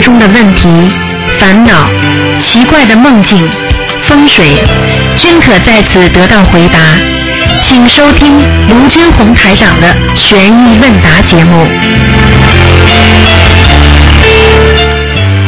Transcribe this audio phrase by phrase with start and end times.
[0.00, 0.68] 中的问题、
[1.38, 1.88] 烦恼、
[2.40, 3.48] 奇怪的梦境、
[4.06, 4.56] 风水，
[5.16, 6.78] 均可在此得到回答。
[7.64, 11.66] 请收听卢军红台长的《悬疑问答》节目。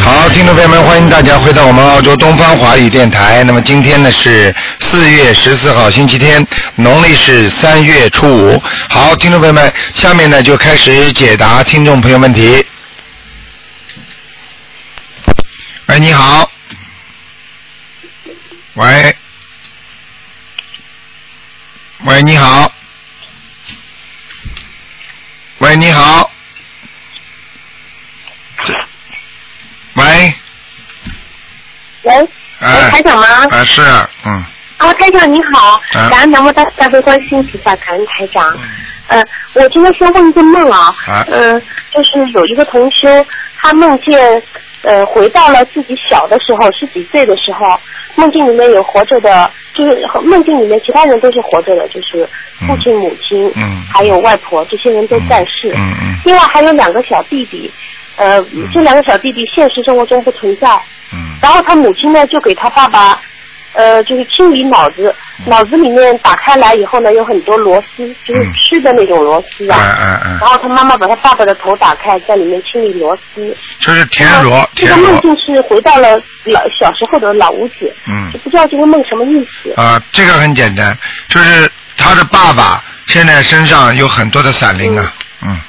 [0.00, 3.42] 好，听众朋友们，欢迎大家回到我们澳洲东方华语电台。
[3.44, 8.62] 那么今天呢是四月十四号，星期天，农历是三月初五。
[8.88, 12.64] 好，听众朋友们，下面呢就开始解答听众朋友问题。
[15.94, 16.50] 喂，你好。
[18.74, 19.16] 喂。
[22.00, 22.72] 喂，你好。
[25.58, 26.28] 喂，你好。
[29.92, 30.34] 喂。
[32.02, 32.90] 喂，哎。
[32.90, 33.26] 台长吗？
[33.50, 33.80] 啊，是，
[34.24, 34.44] 嗯。
[34.78, 38.58] 啊，台长你好，啊感恩南无大大悲观世音菩萨，感恩台长。
[39.06, 39.22] 呃，
[39.52, 43.24] 我今天先问一个梦啊，啊嗯、就是有一个同修，
[43.58, 44.42] 他梦见
[44.84, 47.78] 呃回到了自己小的时候，十几岁的时候，
[48.16, 52.28] 梦境里面有活着的，就是梦境里面其他人都是活着的，就是
[52.66, 55.72] 父亲、母亲，嗯还有外婆，这些人都在世。
[55.76, 57.70] 嗯嗯另外还有两个小弟弟，
[58.16, 60.68] 呃，这两个小弟弟现实生活中不存在。
[61.12, 63.20] 嗯然后他母亲呢，就给他爸爸，
[63.74, 69.76] 呃，就是清理脑子，嗯脑子里面打开来以后呢，有很多螺丝，就是嗯吃的那种螺丝嗯啊。
[69.76, 73.56] 嗯嗯嗯，然后他妈妈把他爸爸的头打开，在里面清理螺丝。
[73.80, 75.20] 就是田螺，这个梦。
[75.20, 79.72] 境是回到了老小时候的老屋子，嗯就不知道这个梦什么意思。
[79.76, 80.96] 啊，这个很简单，
[81.28, 85.60] 就是他的爸爸现在身上有很多的闪灵啊，嗯，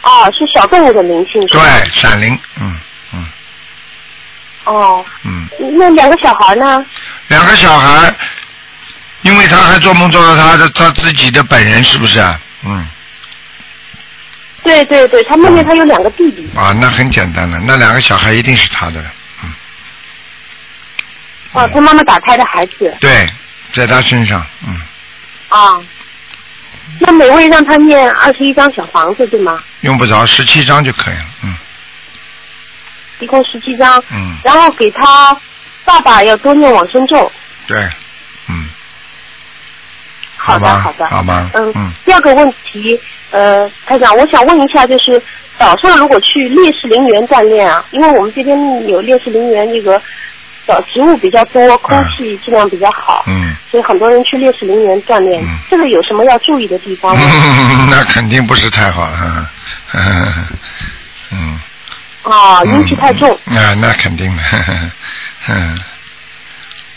[0.00, 1.60] 啊，是小动物的灵性对？，
[1.92, 2.73] 闪灵，嗯嗯
[4.64, 5.48] 哦，嗯，
[5.78, 6.84] 那两个小孩呢？
[7.28, 8.14] 两个小孩，
[9.22, 12.40] 因为他还做梦做到他的他自己的本人，是不是啊？
[12.64, 12.86] 嗯，
[14.64, 16.48] 对对对，他梦见他有两个弟弟。
[16.56, 19.10] 啊，那很简单了，那两个小孩一定是他的了，
[19.42, 19.52] 嗯，
[21.52, 22.96] 哦，他妈妈打胎的孩子。
[23.00, 23.28] 对，
[23.72, 24.80] 在他身上，嗯，
[25.48, 25.78] 啊，
[27.00, 29.62] 那每位让他念二十一张小房子，对吗？
[29.82, 31.54] 用不着十七张就可以了，嗯
[33.20, 34.02] 一共十七张。
[34.10, 35.36] 嗯，然后给他
[35.84, 37.30] 爸爸要多念往生咒。
[37.66, 37.76] 对，
[38.48, 38.68] 嗯，
[40.36, 41.06] 好的，好的。
[41.06, 41.72] 好吧，嗯。
[41.74, 41.92] 嗯。
[42.04, 42.98] 第二个问题，
[43.30, 45.20] 呃，台长，我想问一下，就是
[45.58, 50.00] 早上如果去烈士陵园锻炼啊，因为我们这边有烈士陵园，那个
[50.66, 55.42] 小植物比较多，空气质量比较好，嗯，所以很多人去烈士陵园锻炼。
[55.42, 57.22] 嗯这个有什么要注意的地方吗？
[57.90, 59.50] 那肯定不是太好了，
[59.92, 60.46] 嗯
[61.32, 61.60] 嗯。
[62.24, 63.30] 啊，阴气太重。
[63.46, 64.42] 啊，那肯定的，
[65.48, 65.78] 嗯。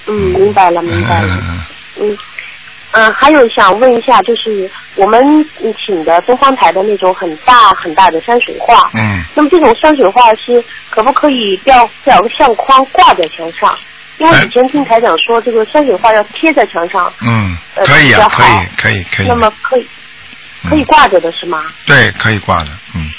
[0.07, 1.37] 嗯，明白了，明白了。
[1.41, 1.65] 嗯
[1.99, 2.17] 嗯，
[2.91, 5.21] 嗯，还有想问一下，就是我们
[5.61, 13.77] 嗯请的东方台的那种很大很大的山水画，嗯，那么这种山水画是可不可以吊吊个相框挂在墙上？
[14.19, 19.27] 因为以前听台长说，这个山水画要贴在墙上，嗯，呃可以啊，可以，可以，可以。
[19.27, 19.85] 那么可以
[20.63, 21.61] 嗯可以挂着的是吗？
[21.85, 23.11] 对，可以挂的，嗯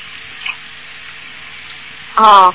[2.19, 2.53] 啊，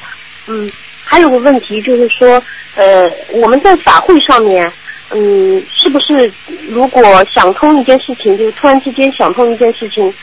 [0.48, 0.70] 嗯，
[1.06, 2.42] 还有个问题就是说，
[2.76, 4.70] 呃，我们在法会上面，
[5.12, 6.32] 嗯，是不是
[6.70, 7.02] 如果
[7.34, 10.14] 想通一件事情，就是突然之间想通一件事情，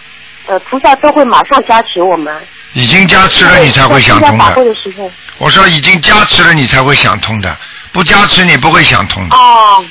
[0.47, 2.35] 呃，菩萨都会马上加持我们。
[2.75, 4.71] 已经加持了，你才会想通在法会的。
[4.71, 5.11] 的时候。
[5.39, 7.57] 我说已经加持了，你才会想通的，
[7.93, 9.35] 不加持你不会想通的。
[9.35, 9.85] 哦。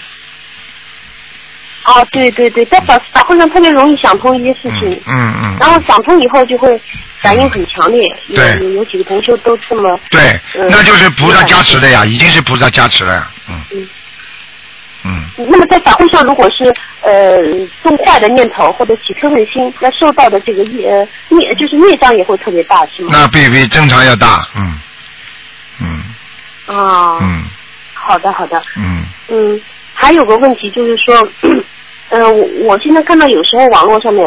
[1.89, 6.79] 哦，对对对，在法法会上特别容易想通一些事情，嗯嗯然后想通以后就会
[7.19, 7.99] 反应很强烈。
[8.27, 8.59] 有对。
[8.63, 9.99] 有有几个同修都这么。
[10.11, 13.63] 对，嗯那就是菩萨加持的呀，已经是菩萨加持了呀，嗯。
[13.71, 13.89] 嗯。
[15.05, 16.65] 嗯，那么在法会上，如果是
[17.01, 17.37] 呃
[17.81, 23.09] 动坏的念头或者起嗔恨心，那受到的这个业呃孽就是孽障也会特别大，是吗？
[23.13, 24.79] 那比比正常要大，嗯
[25.79, 26.03] 嗯。
[26.77, 27.45] 啊，嗯。
[27.93, 29.05] 好的好的，嗯。
[29.29, 29.61] 嗯，
[29.93, 31.15] 还有个问题就是说，
[32.09, 34.25] 呃，我我现在看到有时候网络上面，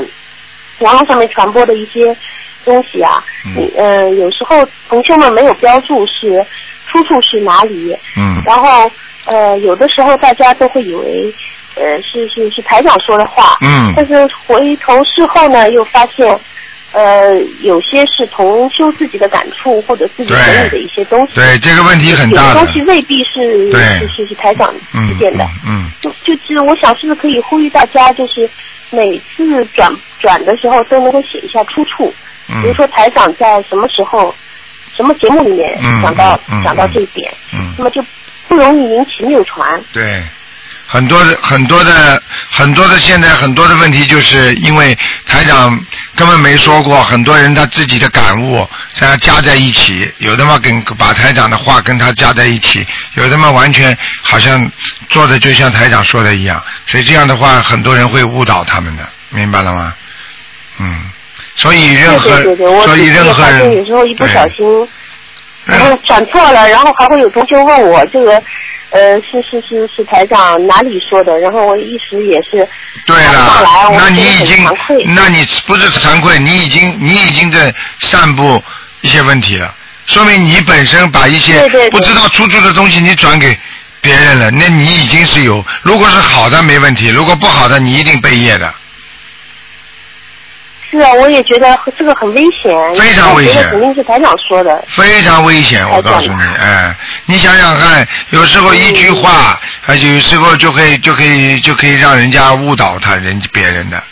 [0.81, 2.17] 网络上面传播的一些
[2.65, 4.57] 东西啊，嗯呃，有时候
[4.89, 6.45] 同学们没有标注是
[6.87, 8.91] 出处是哪里，嗯然后
[9.27, 11.33] 呃，有的时候大家都会以为
[11.75, 16.39] 呃是是是台长说的话，嗯但是回头事后呢，又发现。
[16.93, 22.49] 呃，有些是同修自己的感触或者自己整理的一些东西，对，这个问题很大的。
[22.49, 23.81] 有的东，西未必是对。
[23.99, 25.49] 是是是台长嗯推荐的。
[25.67, 28.49] 嗯就就是我想是不是可以呼吁大家，就是
[28.91, 32.13] 每次转转的时候都能够写一下出处，
[32.49, 34.35] 嗯，比如说台长在什么时候、
[34.95, 37.75] 什么节目里面嗯讲到、讲到这一点，嗯。
[37.79, 38.05] 那么就
[38.49, 39.83] 不容易引起谬传。
[39.95, 40.23] 对，
[40.93, 44.95] 很多的很多的很多的现在很多的问题，就是因为
[45.27, 45.83] 台长
[46.15, 54.71] 根本没说过，很多人他自己的感悟，他加在一起，有的嘛跟把台长的话跟他加在一起，有的嘛完全好像
[55.09, 59.95] 做的就像台长说的一样，所以这样的话，很多人会误导他们的，明白了吗？
[60.79, 61.11] 嗯，
[61.55, 62.43] 所以任何
[62.85, 64.87] 所以任何发现有时候一不小心，
[65.65, 68.43] 然后转错了，然后还会有同学问我这个，
[68.93, 72.69] 呃，是是是是台长哪里说的，然后我一时也是
[73.07, 74.65] 对了，那你已经，
[75.15, 78.63] 那你不是惭愧，你已经你已经在散布
[79.01, 79.75] 一些问题了，
[80.07, 83.59] 说明你本身把一些不知道出处的东西你转给
[84.03, 88.75] 别人了，那你已经是有，如果是好的没问题，如果不好的你一定背业的。
[90.93, 93.67] 是啊，我也觉得这个很危险，非常危险。
[93.71, 96.95] 肯定是台长说的，非常危险，我告诉你，哎，
[97.25, 104.05] 你想想看，有时候一句话，而且有时候就可以就可以就可以让人家误导他人别人的，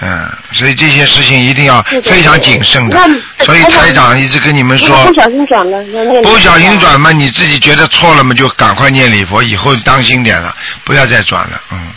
[0.00, 3.44] 嗯，所以这些事情一定要非常谨慎的那。
[3.44, 5.84] 所以台长一直跟你们说不，小心转了，
[6.22, 11.92] 不小心转嘛，你自己觉得错了嘛，就赶快念礼佛，以后当心点了，不要再转了，嗯，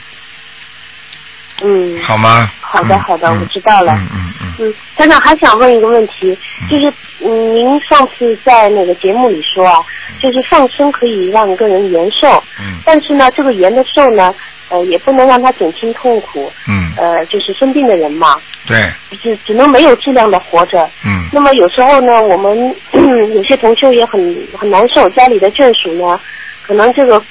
[1.63, 2.51] 嗯，好吗？
[2.75, 3.93] 好的好的我知道了。
[3.93, 6.37] 嗯嗯嗯，嗯，台长还想问一个问题，
[6.69, 6.91] 就是
[7.21, 9.79] 嗯，您上次在那个节目里说啊，
[10.19, 12.27] 就是放生可以让一个人延寿，
[12.59, 12.79] 嗯。
[12.85, 14.33] 但是呢，这个延的寿呢，
[14.69, 18.35] 呃，也不能让他减轻痛苦，嗯，呃，就是生病的人嘛，
[18.67, 18.91] 对，
[19.21, 20.89] 只只能没有质量的活着。
[21.05, 21.27] 嗯。
[21.33, 22.75] 那么有时候呢，我们
[23.33, 26.19] 有些同修也很很难受，家里的眷属呢，
[26.61, 27.21] 可能这个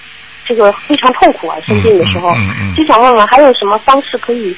[0.44, 2.75] 这个非常痛苦啊，生病的时候，嗯嗯嗯。
[2.75, 4.55] 就想问问还有什么方式可以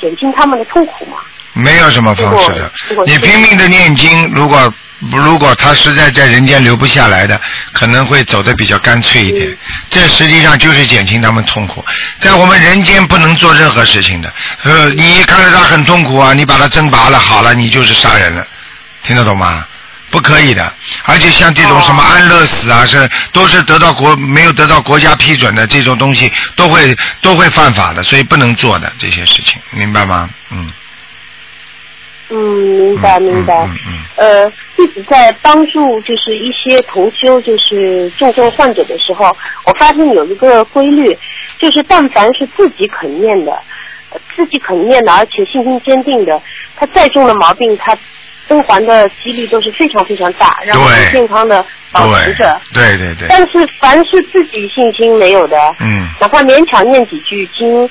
[0.00, 1.18] 减轻他们的痛苦吗？
[1.52, 2.70] 没有什么方式的，
[3.06, 4.72] 你拼命的念经，如果
[5.10, 7.40] 如果他实在在人间留不下来的，
[7.72, 9.48] 可能会走的比较干脆一点。
[9.48, 9.56] 嗯
[9.88, 11.82] 这实际上就是减轻他们痛苦。
[12.18, 14.30] 在我们人间不能做任何事情的，
[14.64, 18.46] 呃，你看着他很痛苦啊，你把他针拔了，好了，你就是杀人了，
[19.02, 19.66] 听得懂吗？
[20.10, 20.72] 不可以的，
[21.04, 30.30] 而且像这种什么安乐死啊，是都是得到国没有得到国家批准的这种东西，都会都会犯法的，所以不能做的这些事情，明白吗？
[30.50, 30.70] 嗯。
[32.28, 33.54] 嗯，明白嗯明白。
[33.66, 39.26] 嗯嗯嗯呃，一直在帮助就是一些同修，就是重症患者的时候，
[39.64, 41.16] 我发现有一个规律，
[41.60, 43.52] 就是但凡是自己肯念的，
[44.10, 46.42] 呃自己肯念的，而且信心坚定的，
[46.76, 47.96] 他再重的毛病，他
[48.48, 52.60] 生还的几率都是非常非常大，然后健康的保持着。
[52.72, 57.88] 对对对，但是凡是自己信心没有的，嗯哪怕勉强念几句经，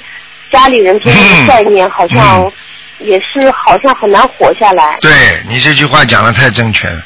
[0.51, 2.51] 家里人听这个概念，好像嗯
[2.99, 4.97] 也是好像很难活下来。
[5.01, 5.11] 对
[5.49, 7.01] 你这句话讲的太正确了，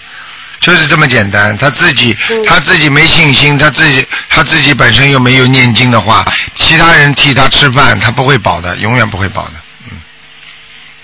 [0.59, 1.57] 就是这么简单。
[1.57, 6.23] 他自己、嗯他自己没信心，他自己他自己本身又没有念经的话，
[6.55, 9.53] 其他人替他吃饭，他不会饱的，永远不会饱的。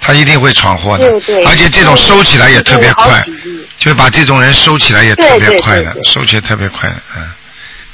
[0.05, 3.23] 嗯，他一定会闯祸的，对对而且这种收起来也特别快
[3.77, 7.23] 就把这种人收起来也特别快的，收起来特别快的，嗯，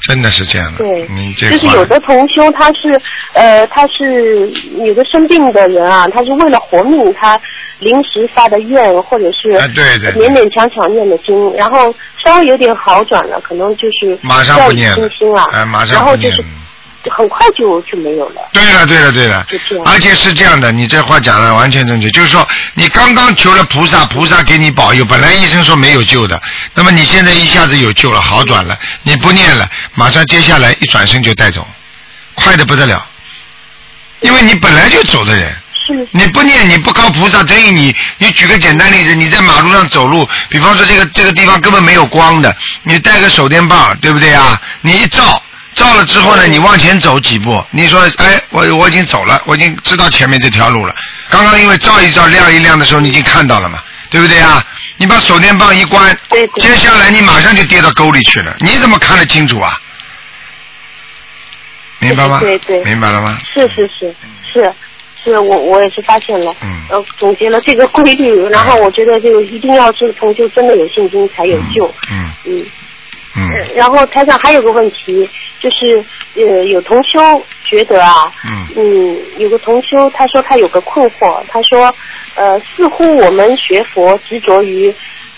[0.00, 0.78] 真的是这样的。
[0.78, 1.06] 对。
[1.08, 3.00] 你这就是有的同修他是
[3.32, 4.50] 呃他是
[4.84, 7.40] 有的生病的人啊，他是为了活命，他
[7.78, 15.08] 临时发的愿或者是勉勉强强念的经，然后稍微有点好转了，可能就是马上不念了
[15.52, 16.44] 哎马上不念然后就是
[17.10, 18.42] 很快就就没有了。
[18.52, 26.40] 对了，对了，对了就这样，而且是这样的，你这话讲的完全正确，就是说你刚刚求了菩萨，菩萨给你保佑，本来医生说没有救的，
[26.74, 31.66] 那么你现在一下子有救了，好转了，你不念了，马上接下来一转身就带走，
[32.34, 33.04] 快的不得了，
[34.20, 35.54] 因为你本来就走的人。
[35.84, 44.62] 是你不念，你不靠菩萨，等于你，你举个简单例子，你在马路上走路，比方说这个这个地方根本没有光的，你带个手电棒，对不对啊？
[44.82, 45.42] 你一照，
[45.74, 50.94] 照了之后呢，你往前走几步，你说，哎，我我已经走了，我已经知道前面这条路了。
[51.30, 54.64] 刚刚因为照一照亮一亮的时候，你已经看到了嘛，对不对啊？
[54.98, 59.72] 你把手电棒一关，对对接下来你马上就跌到沟里去了，你怎么看得清楚啊？
[61.98, 62.38] 明白吗？
[62.40, 63.38] 对对对明白了吗？
[63.42, 64.14] 是是是
[64.52, 64.74] 是
[65.24, 72.60] 是，我我也是发现了，嗯呃，总结了这个规律，然后我觉得这个一定要是同修真的有信心才有救，嗯嗯。
[72.60, 72.66] 嗯
[73.34, 77.18] 呃然后台长还有个问题，就是呃，有同修
[77.64, 78.66] 觉得啊，嗯。
[78.76, 81.94] 嗯，有个同修他说他有个困惑，他说，
[82.34, 84.94] 呃，似乎我们学佛执着于，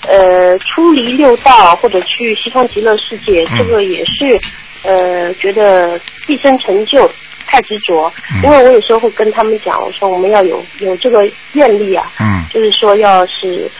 [0.06, 3.58] 呃，出离六道或者去西方极乐世界，嗯。
[3.58, 4.40] 这个也是，
[4.82, 7.08] 呃，觉得毕生成就
[7.46, 8.42] 太执着，嗯。
[8.42, 11.20] 因为我有时候会跟他们讲，我说我们要有有这个
[11.52, 12.44] 愿力啊，嗯。
[12.50, 13.70] 就是说要是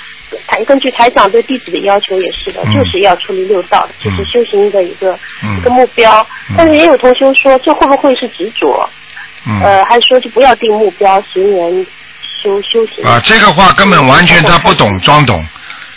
[0.47, 6.26] 台根据台长对弟子的要求也是的，嗯就是要处理六道，就是嗯修行的一个、嗯一个目标。
[6.50, 8.88] 嗯但是也有同学说，这会不会是执着？
[9.47, 9.61] 嗯。
[9.62, 11.87] 呃，还说就不要定目标，随缘
[12.23, 13.04] 修修行。
[13.04, 15.45] 啊，这个话根本完全他不懂装懂。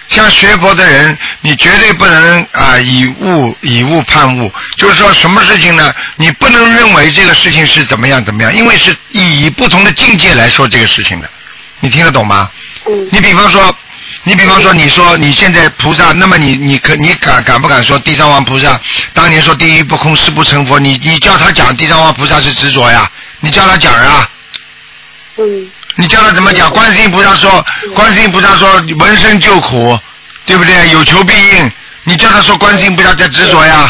[0.10, 5.94] 像学佛的人，你绝对不能啊以物以物判物，就是说什么事情呢？
[6.16, 11.30] 你不能认为这个事情是怎么样怎么样，因为是以不同的境界来说这个事情的，
[11.82, 12.50] 你听得懂吗？
[12.86, 13.76] 嗯你比方说，
[14.28, 18.78] 你比方说，你说你现在菩萨，那么你你可你敢敢不敢说地藏王菩萨
[19.14, 20.78] 当年说地狱不空，誓不成佛？
[20.78, 23.10] 你你叫他讲地藏王菩萨是执着呀？
[23.40, 24.30] 你叫他讲啊？
[25.38, 26.70] 嗯你叫他怎么讲？
[26.72, 27.66] 观世音菩萨说，
[27.96, 28.70] 观世音菩萨说
[29.00, 29.98] 闻声救苦，
[30.46, 30.90] 对不对？
[30.90, 31.72] 有求必应。
[32.04, 33.90] 你叫他说观世音菩萨在执着呀？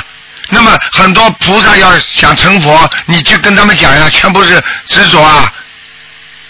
[0.50, 5.52] 那么很多菩萨要想成佛，你就跟他们讲呀，全部是执着啊。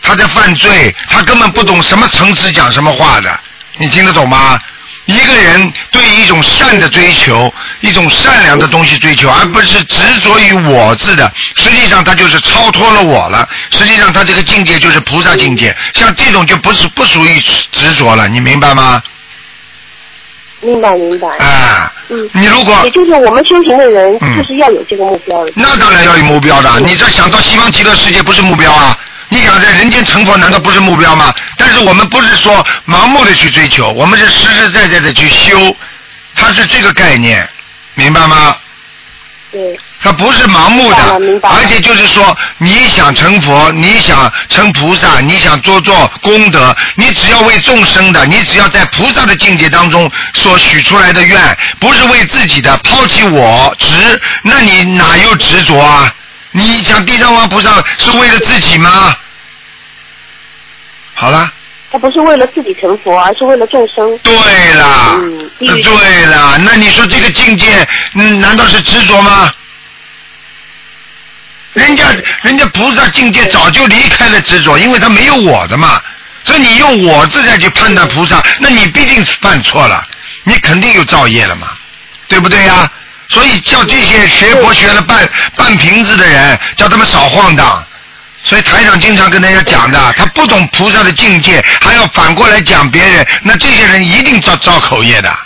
[0.02, 3.40] 他在犯罪，他根本不懂什么层次讲什么话的，
[3.78, 4.60] 你听得懂吗？
[5.06, 13.48] 一个人对一种善的追求，一种善良的东西追求，而不是执着于我字的，实际上他就是超脱了我了。
[13.72, 17.40] 实际上他这个境界就是菩萨境界，像这种就不是不属于
[17.72, 19.02] 执着了，你明白吗？
[20.60, 21.28] 明白明白。
[21.38, 25.54] 啊，嗯，你如果也就是我们修行的人，嗯就是要有这个目标的。
[25.56, 26.80] 那当然要有目标的。
[26.82, 28.98] 你这想到西方极乐世界不是目标啊？
[29.30, 31.34] 你想在人间成佛难道不是目标吗？
[31.58, 35.76] 但是我们不是说盲目的去追求，我们是实实在在的去修，
[36.36, 37.48] 它是这个概念，
[37.96, 38.56] 明白吗？
[39.50, 40.98] 对，它不是盲目的
[41.44, 56.14] 而且就是说，你想成佛，你想成菩萨，你想做做功德，你只要为众生的，你只要在菩萨的境界当中所许出来的愿，不是为自己的，抛弃我执，那你哪有执着啊？
[56.58, 59.16] 你讲地藏王菩萨是为了自己吗？
[61.14, 61.52] 好了，
[61.92, 64.18] 他不是为了自己成佛，而是为了众生。
[64.20, 64.34] 对
[64.74, 69.54] 啦，嗯对啦，那你说这个境界，嗯，难道是执着吗？
[71.74, 72.06] 人家
[72.42, 76.02] 人家菩萨境界早就离开了执着，因为他没有我的嘛。
[76.44, 80.08] 所以你用我自在去判断菩萨，那你必定是犯错了，
[80.44, 81.68] 你肯定有造业了嘛，
[82.28, 82.92] 对不对呀？
[83.30, 87.84] 所以叫这些学佛学了半半瓶子的人，叫他们少晃荡。
[88.44, 95.38] 所以台长经常跟大家讲的，他不懂菩萨的境界，还要反过来讲别人，那这些人一定造造口业的，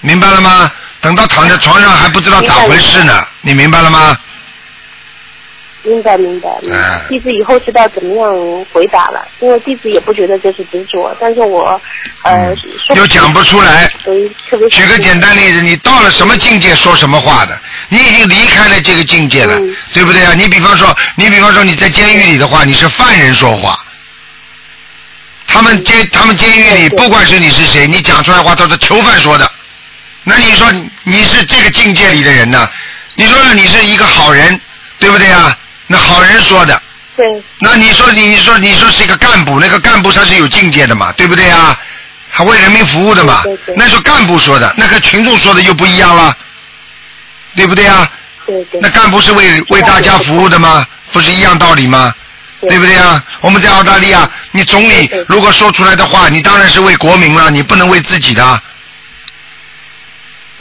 [0.00, 0.70] 明白了吗？
[1.00, 4.16] 等到躺在床上还不知道咋回事呢，你明白了吗？
[5.84, 6.48] 明白明白。
[7.08, 11.80] 弟子以后知道怎么样回答了，因为弟子也不觉得这是执着，但是我
[12.22, 12.54] 呃
[12.96, 13.86] 又讲不出来。
[14.70, 17.58] 举个简单例子，你到了什么境界说什么话的，
[17.90, 20.32] 你已经离开了这个境界了，嗯对不对啊？
[20.34, 23.78] 你比方说，你比方说你在监狱里的话，你是犯人说话，
[25.46, 29.50] 他们监他们监狱里不管是你是谁，你讲出来话都是囚犯说的，
[30.22, 30.66] 那你说
[31.02, 32.66] 你是这个境界里的人呢？
[33.16, 34.58] 你说你是一个好人，
[34.98, 35.56] 对不对啊？
[35.86, 36.80] 那好人说的，
[37.16, 37.26] 对
[37.60, 41.78] 那你说你说你说是一个干部，那个干部他是有境界的嘛，对不对啊？
[42.32, 46.36] 他为人民服务的嘛对对对，那是干部说的，那和群众说的又不一样了，
[47.54, 48.10] 对不对啊？
[48.46, 50.86] 对对那干部是为为大家服务的吗？
[51.12, 52.12] 不是一样道理吗？
[52.68, 53.22] 对不对啊？
[53.40, 58.62] 我们在澳大利亚，你总理如果说出来的话，你当然是为国民了，你不能为自己的，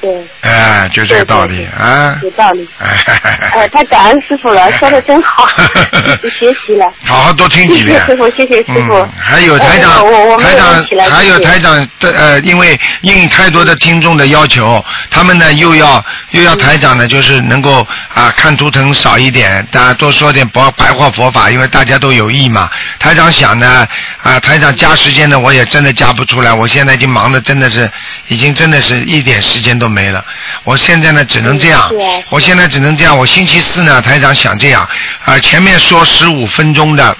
[0.04, 2.20] 对，哎，就这个道理啊。
[2.22, 2.68] 有道理。
[2.78, 5.48] 哎，呃，太感恩师傅了，说的真好，
[6.38, 6.92] 学习了。
[7.06, 7.98] 好好多听几遍。
[7.98, 8.96] 谢谢师傅，谢谢师傅。
[8.96, 10.06] 嗯，还有台长，
[10.42, 22.70] 台长还有台长的呃，因为应太多的听众的要求，他们呢又要又要台长呢，就是能够啊看图腾少一点，大家多说点白白话佛法，因为大家都有意嘛。
[23.00, 23.88] 台长想呢
[24.22, 27.90] 啊，台长加时间呢，我也真的加不出来，我现在已经忙的真的是，
[28.28, 30.26] 已经真的是一点时间都没了。
[30.64, 31.90] 我现在呢只能这样
[32.30, 33.18] 我现在只能这样。
[33.18, 34.90] 我星期四呢，台长想这样
[35.24, 37.16] 啊，前面说十五分钟的。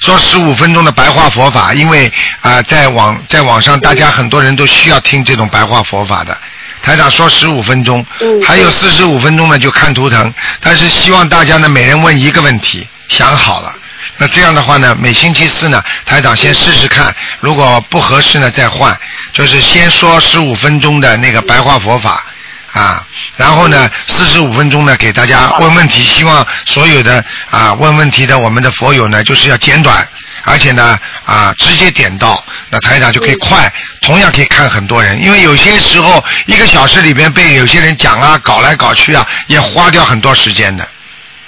[0.00, 6.36] 说十五分钟的白话佛法，因为啊、在网在网上大家很多人都需要听这种白话佛法的。
[6.82, 13.72] 台长说十五分钟，嗯还有四十五分钟呢就看图腾，但是希望大家呢每人问一个问题，想好了。
[14.16, 18.96] 那这样的话呢，每星期四呢，台长先试试看，如果不合适呢再换，
[19.32, 22.24] 就是先说十五分钟的那个白话佛法。
[22.72, 23.06] 啊，
[23.36, 30.04] 然后呢，四十五分钟呢，给大家问问题，希望所有的啊问问题的我们的佛友呢，就是要简短，
[30.42, 40.84] 而且呢啊直接点到，那台长就可以快，同样可以看很多人，因为有些时候一个小时里边被有些人讲啊搞来搞去啊，也花掉很多时间的。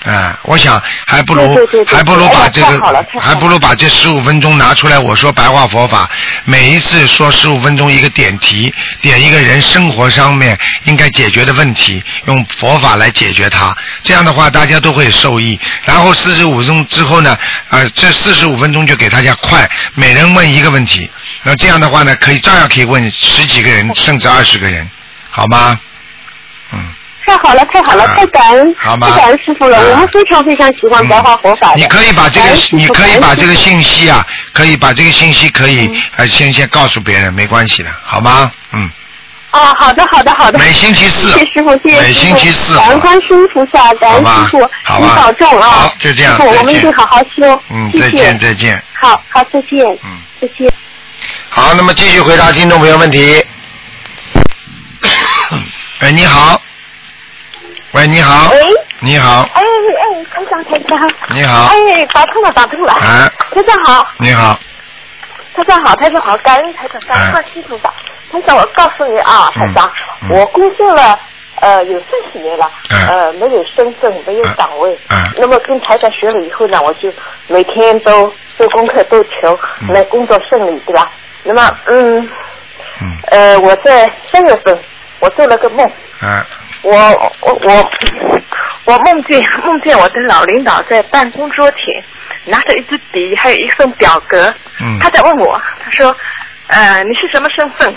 [0.07, 2.81] 啊，我想还不如还不如把这个
[3.21, 6.09] 还不如把这十五分钟拿出来，我说白话佛法，
[6.45, 8.73] 每一次说十五分钟一个点题，
[9.03, 13.77] 点一个人生活上面应该解决的问题，用佛法来解决它。
[14.05, 15.59] 这样的话，大家都会受益。
[15.85, 17.37] 然后四十五分钟之后呢，
[17.71, 21.11] 呃，这四十五分钟就给大家快，每人问一个问题。
[21.43, 24.89] 那这样的话呢，可以照样可以问十几个人， 甚至二十个人，
[25.31, 25.77] 好吗？
[27.27, 27.29] 嗯。
[27.29, 29.77] 太好了，太好了，啊太感恩，太感恩师傅了。
[29.77, 31.77] 啊我们非常非常喜欢白话佛法的。
[31.77, 33.57] 你可以把这个你可以把这个。
[33.67, 35.91] 信息啊，可以把这个信息可以
[36.29, 38.53] 先先告诉别人，没关系的，好吗？
[38.71, 38.89] 嗯，
[39.51, 40.59] 傅啊，好的，好的，好的。
[40.59, 45.69] 每星期四谢谢师傅，谢谢每师傅星期四感恩观世音菩萨，感恩师傅，好吧您保重啊。
[45.69, 47.61] 好就这样我们一定好好修。
[47.71, 48.85] 嗯，谢谢再见，再见。
[48.93, 49.85] 好好，再见。
[50.05, 50.73] 嗯，再见。
[51.49, 53.45] 好，那么继续回答听众朋友问题。
[56.01, 56.63] 哎，你好。
[57.97, 58.51] 喂，你好。
[58.53, 58.59] 喂。
[59.01, 61.11] 你好，哎哎，台长台长。
[61.35, 62.93] 你好哎，打通了打通了。
[62.93, 64.59] 哎台长好，你好，
[65.55, 67.89] 台长好，台长好，感恩台长，感恩哎观世音菩萨。
[68.31, 69.91] 台长，我告诉你啊，台长，
[70.25, 71.19] 嗯我工作了。
[71.61, 77.11] 呃，有三十年了，嗯呃，没有身份，没有岗位，嗯嗯那么跟台长学了以后呢，我就
[77.47, 81.11] 每天都做功课，都求嗯来工作顺利，对吧？
[81.45, 82.19] 那么，嗯，
[83.01, 84.79] 嗯，呃，我在三月份，
[85.19, 86.47] 我做了个梦，啊，
[86.83, 86.93] 我
[87.41, 87.91] 我我
[88.85, 91.81] 我梦见梦见我的老领导在办公桌前
[92.45, 96.17] 拿着一支笔，还有一份表格，嗯他在问我，他说，
[96.69, 97.95] 呃，你是什么身份？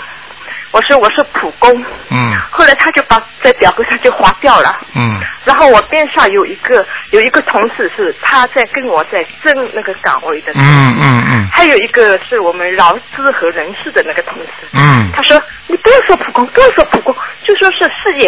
[0.72, 4.80] 我说我是普工，嗯后来他就把在表格上就划掉了。
[4.94, 14.68] 嗯然后我边上有一个有一个同事是他在跟我在争那个岗位的，嗯嗯嗯还有一个是我们劳资和人事的那个同事。
[14.72, 17.12] 嗯他说：“你不要说普工，不要说普工，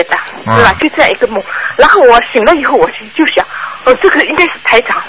[0.05, 0.73] 的，嗯对吧？
[0.81, 1.43] 就这样一个梦。
[1.77, 3.45] 然后我醒了以后，我心就想，
[3.85, 5.03] 哦，这个应该是台长，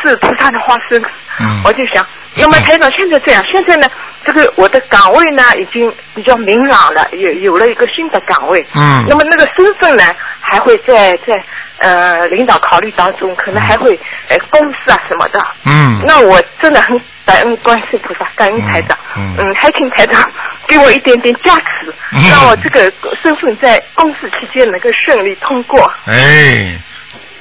[0.00, 1.02] 是菩萨的化身。
[1.42, 3.88] 嗯我就想，那么台长现在这样，现在呢，
[4.24, 8.66] 这个我的岗位呢已经比较明朗了，有有了一个新的岗位。
[8.74, 10.04] 嗯那么那个身份呢，
[10.40, 11.32] 还会在在
[11.78, 13.98] 呃领导考虑当中，可能还会
[14.28, 15.40] 呃公司啊什么的。
[15.64, 17.00] 嗯那我真的很
[17.30, 20.28] 感恩观世菩萨，感恩台长，嗯嗯还请台长
[20.66, 25.80] 给我一点点加持，嗯让我这个身份在公示期间能够顺利通过。
[26.06, 26.76] 哎，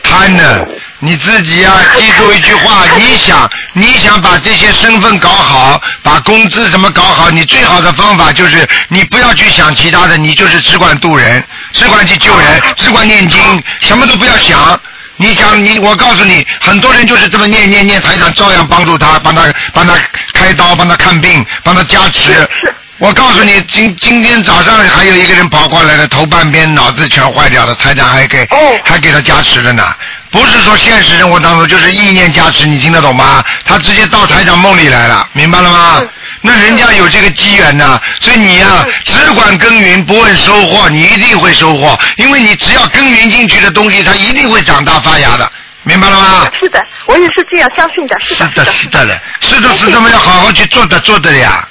[0.04, 0.68] 贪呢，
[1.00, 14.80] 你自己呀、记住一句话，你想你想把这些身份搞好，把工资什么搞好，你最好的方法就是你不要去想其他的，你就是只管渡人，只管去救人， 只管念经，什么都不要想。
[15.22, 19.94] 你想你，我告诉你，很多人就是这么念念念，台长照样帮助他，帮他帮他
[20.34, 22.32] 开刀，帮他看病，帮他加持。
[22.32, 29.84] 是我告诉你，今今天早上还有一个人跑过来了，头半边脑子全坏掉了，台长还给、哦还给他加持了呢。
[30.32, 33.44] 不是说现实生活当中就是意念加持，你听得懂吗？
[33.66, 35.98] 他直接到台长梦里来了，明白了吗？
[36.00, 36.10] 嗯
[36.42, 45.52] 那人家有这个机缘呢，所以你呀、只管耕耘，不问收获，你一定会收获，因为你只要耕耘进去的东西，它一定会长大发芽的，
[45.84, 46.50] 明白了吗？
[46.60, 48.16] 是的，我也是这样相信的。
[48.22, 51.68] 是是的，的，是的了，是的，是的嘛，要好好去做的，做的呀。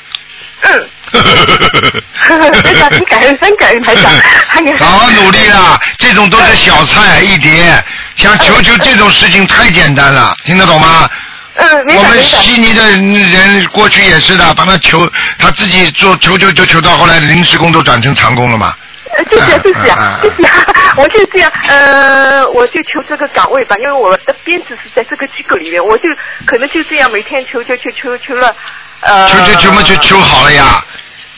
[0.63, 0.89] 嗯。
[1.11, 4.13] 台长，很感恩，很感恩台长，
[4.49, 7.83] 很好好努力啦，这种都是小菜一碟，
[8.17, 11.09] 像求求这种事情太简单了，听得懂吗？
[11.59, 12.23] 嗯，我们。
[12.23, 18.75] 悉尼的人过去也是的，帮他求，他自己做求求就求到后来临时工都转成长工了嘛。
[19.17, 20.67] 呃就是啊，就是嗯嗯啊，就是啊，
[20.97, 26.05] 我就这样，呃，我就求这个岗位吧，因为我的编制是在这个机构里面，我就
[26.47, 28.55] 可能就这样每天求求求求求了，
[29.01, 30.85] 呃，求求求嘛就求好了呀。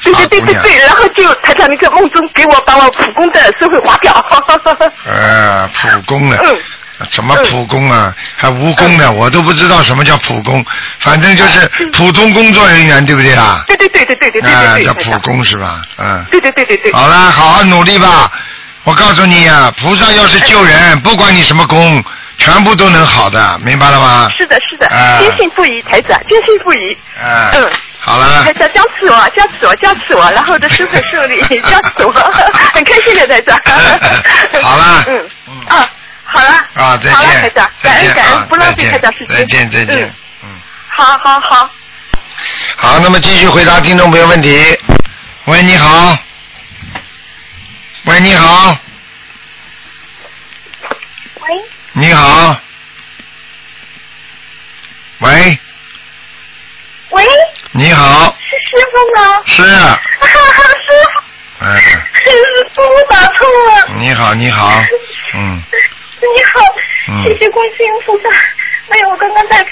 [0.02, 4.12] 对对对对对，然后就台长那个梦中给我把我普工的社会划掉。
[5.06, 6.37] 呃，普工呢？
[6.44, 6.59] 嗯
[7.08, 8.14] 什么普工啊？
[8.36, 9.10] 还无工呢？
[9.12, 10.64] 我都不知道什么叫普工，
[10.98, 13.62] 反正就是普通工作人员，对不对啦？
[13.66, 15.82] 对对对对对对对啊，对对，叫普工是吧？
[15.96, 16.24] 嗯。
[16.30, 16.92] 对对对对对。
[16.92, 18.30] 好啦，好好努力吧。
[18.84, 22.02] 我告诉你呀、菩萨要是救人，不管你什么功，
[22.38, 24.30] 全部都能好的，明白了吗？
[24.36, 26.96] 是的，是的啊，坚信不疑，台长，坚信不疑。
[27.22, 27.68] 啊，嗯。
[28.02, 32.12] 好了台，长加持我，加持我，加持我，然后的师傅顺利，加持我，
[32.72, 33.60] 很开心的台长。
[34.62, 35.86] 好啦嗯嗯啊，
[36.32, 36.48] 好了。
[36.74, 39.36] 啊，再好了，台见长，，再见感恩感恩啊，，不浪费再见台长时间。
[39.36, 40.14] 再见，再见嗯，。
[40.44, 41.70] 嗯，好好好。
[42.76, 44.78] 好，那么继续回答听众朋友问题。
[45.46, 46.16] 喂，你好。
[48.04, 48.76] 喂，你好，
[51.40, 51.48] 喂，
[51.92, 52.56] 你好。
[55.18, 55.58] 喂，
[57.10, 57.24] 喂，
[57.72, 59.42] 你好，是师傅吗？
[59.44, 62.30] 是，哈哈，师傅，哎，师
[62.74, 63.94] 傅打错了。
[63.96, 64.82] 你好，你好，
[65.34, 65.90] 嗯，师
[66.28, 66.61] 你好，
[67.09, 68.28] 嗯谢谢观世音菩萨。
[68.90, 69.64] 哎呀，我刚刚在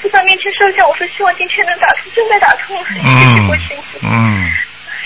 [0.00, 4.06] 菩萨面前说一下，我说希望今天能打通，真的打通了，谢谢嗯观世音菩萨。
[4.08, 4.50] 嗯，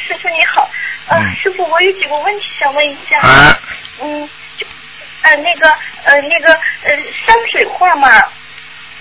[0.06, 0.70] 师傅你好，
[1.08, 3.18] 呃，嗯师傅，我有几个问题想问一下。
[3.18, 3.58] 啊，
[4.00, 4.66] 嗯，就
[5.22, 5.68] 呃那个
[6.04, 6.54] 呃那个
[6.84, 8.08] 呃山水画嘛，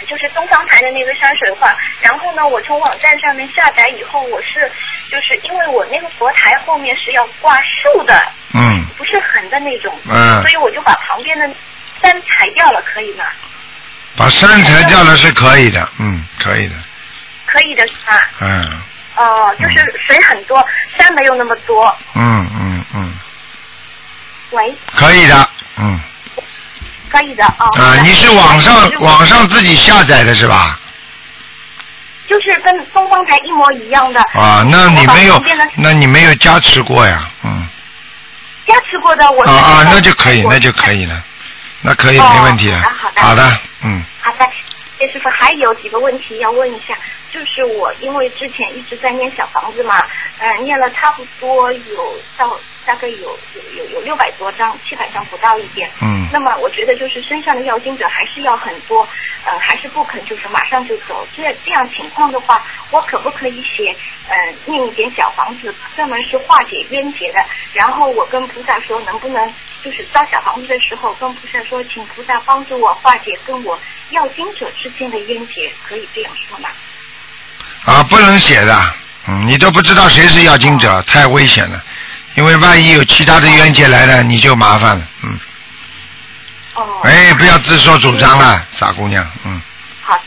[0.07, 1.75] 就是东方台的那个山水画。
[2.01, 4.69] 然后呢，我从网站上面下载以后，我是
[5.11, 8.21] 就是因为我那个佛台后面是要挂树的，
[8.53, 11.47] 嗯不是横的那种，嗯所以我就把旁边的
[12.05, 13.23] 山裁掉了，可以吗？
[14.15, 16.75] 把山裁掉了是可以的，嗯，可以的，
[17.47, 18.29] 可以的是吧？
[18.41, 18.81] 嗯
[19.17, 20.63] 哦、就是水很多，
[20.97, 21.95] 山没有那么多。
[22.15, 23.17] 嗯嗯嗯，
[24.51, 25.99] 喂，可以的，嗯
[27.09, 27.65] 可以的哦。
[27.79, 30.77] 啊，你是网上是网上自己下载的是吧？
[32.27, 34.19] 就是跟东方台一模一样的。
[34.33, 35.41] 啊，那你没有
[35.77, 37.65] 那你没有加持过呀，嗯，
[38.67, 41.23] 加持过的，我啊啊，那就可以，那就可以了，
[41.81, 44.49] 那可以哦没问题的好的好，的好的，嗯好的，
[44.99, 46.97] 叶师傅，还有几个问题要问一下，
[47.31, 50.03] 就是我因为之前一直在念小房子嘛，
[50.39, 55.89] 呃，念了差不多有到大概有有有有六百多张，七百张不到一点。
[56.01, 59.07] 嗯那么我觉得就是身上的要经者还是要很多，
[59.45, 61.25] 呃，还是不肯就是马上就走。
[61.37, 63.95] 这这样情况的话，我可不可以写，
[64.27, 64.35] 呃，
[64.65, 67.39] 念一点小房子，专门是化解冤结的？
[67.73, 69.53] 然后我跟菩萨说，能不能
[69.85, 76.69] 就是烧小房子的时候跟菩萨说，请菩萨帮助我化解跟我要经者之间的冤结，可以这样说吗？
[77.85, 78.93] 啊，不能写的，
[79.27, 81.79] 嗯，你都不知道谁是要经者，太危险了，
[82.33, 85.39] 因为万一有其他的冤结来了，你就麻烦了，嗯，
[86.73, 87.01] 哦。
[87.03, 89.61] 哎，不要自作主张了，傻姑娘，嗯，
[90.01, 90.19] 好，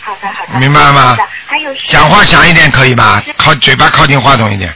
[0.00, 0.60] 好的好的。
[0.60, 3.20] 明白了吗，还有讲话响一点可以吧？
[3.36, 4.72] 靠嘴巴靠近话筒一点，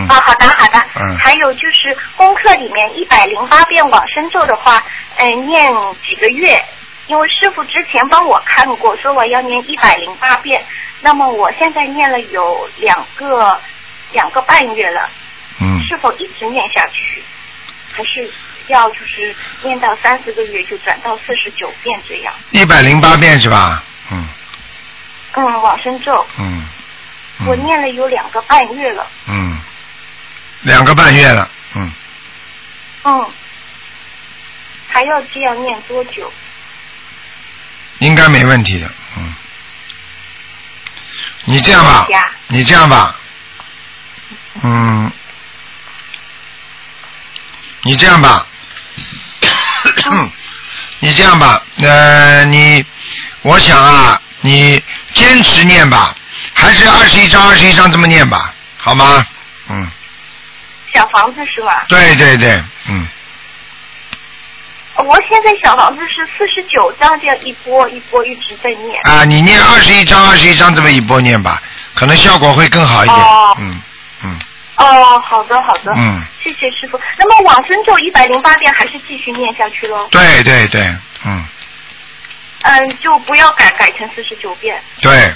[0.00, 0.08] 嗯。
[0.08, 0.86] 啊，好的好的。
[0.96, 1.16] 嗯。
[1.18, 4.82] 还有就是功课里面一百零八遍往生咒的话，
[5.16, 5.72] 呃，念
[6.06, 6.62] 几个月？
[7.06, 10.64] 因为师傅之前帮我看过，说我要念一百零八遍，
[11.00, 13.60] 那么我现在念了有两个
[14.12, 15.10] 两个半月了，
[15.60, 17.20] 嗯，是否一直念下去，
[17.90, 18.30] 还是
[18.68, 22.32] 要就是念到三四个月就转到四十九遍这样？
[22.52, 23.82] 一百零八遍是吧？
[24.12, 24.28] 嗯。
[25.32, 26.64] 嗯，往生咒、嗯，
[27.40, 27.46] 嗯。
[27.48, 29.58] 我念了有两个半月了，嗯，
[30.62, 31.92] 两个半月了，嗯，
[33.04, 33.30] 嗯，
[34.88, 36.32] 还要这样念多久？
[38.00, 39.34] 应该没问题的，嗯。
[41.44, 42.06] 你这样吧
[42.48, 43.16] 你这样吧，
[44.62, 45.10] 嗯，
[47.82, 48.46] 你这样吧，
[51.00, 52.84] 你这样吧，呃，你，
[53.42, 54.82] 我想啊，你
[55.14, 56.14] 坚持念吧，
[56.52, 59.26] 还是二十一章二十一章这么念吧，好吗？
[59.70, 59.90] 嗯，
[60.92, 61.84] 小房子是吧？
[61.88, 63.06] 对对对，嗯，
[64.96, 69.00] 我现在小房子是四十九张，这样一波一波一直在念。
[69.04, 71.62] 啊，你念二十一章二十一章这么一波念吧，
[71.94, 73.82] 可能效果会更好一点，哦嗯
[74.24, 74.38] 嗯
[74.76, 76.98] 哦，好的好的，嗯，谢谢师傅。
[77.18, 80.08] 那么往生咒一百零八遍还是继续念下去喽？
[80.10, 80.82] 对对对，
[81.24, 81.44] 嗯
[82.62, 84.82] 嗯，就不要改改成四十九遍。
[85.00, 85.34] 对，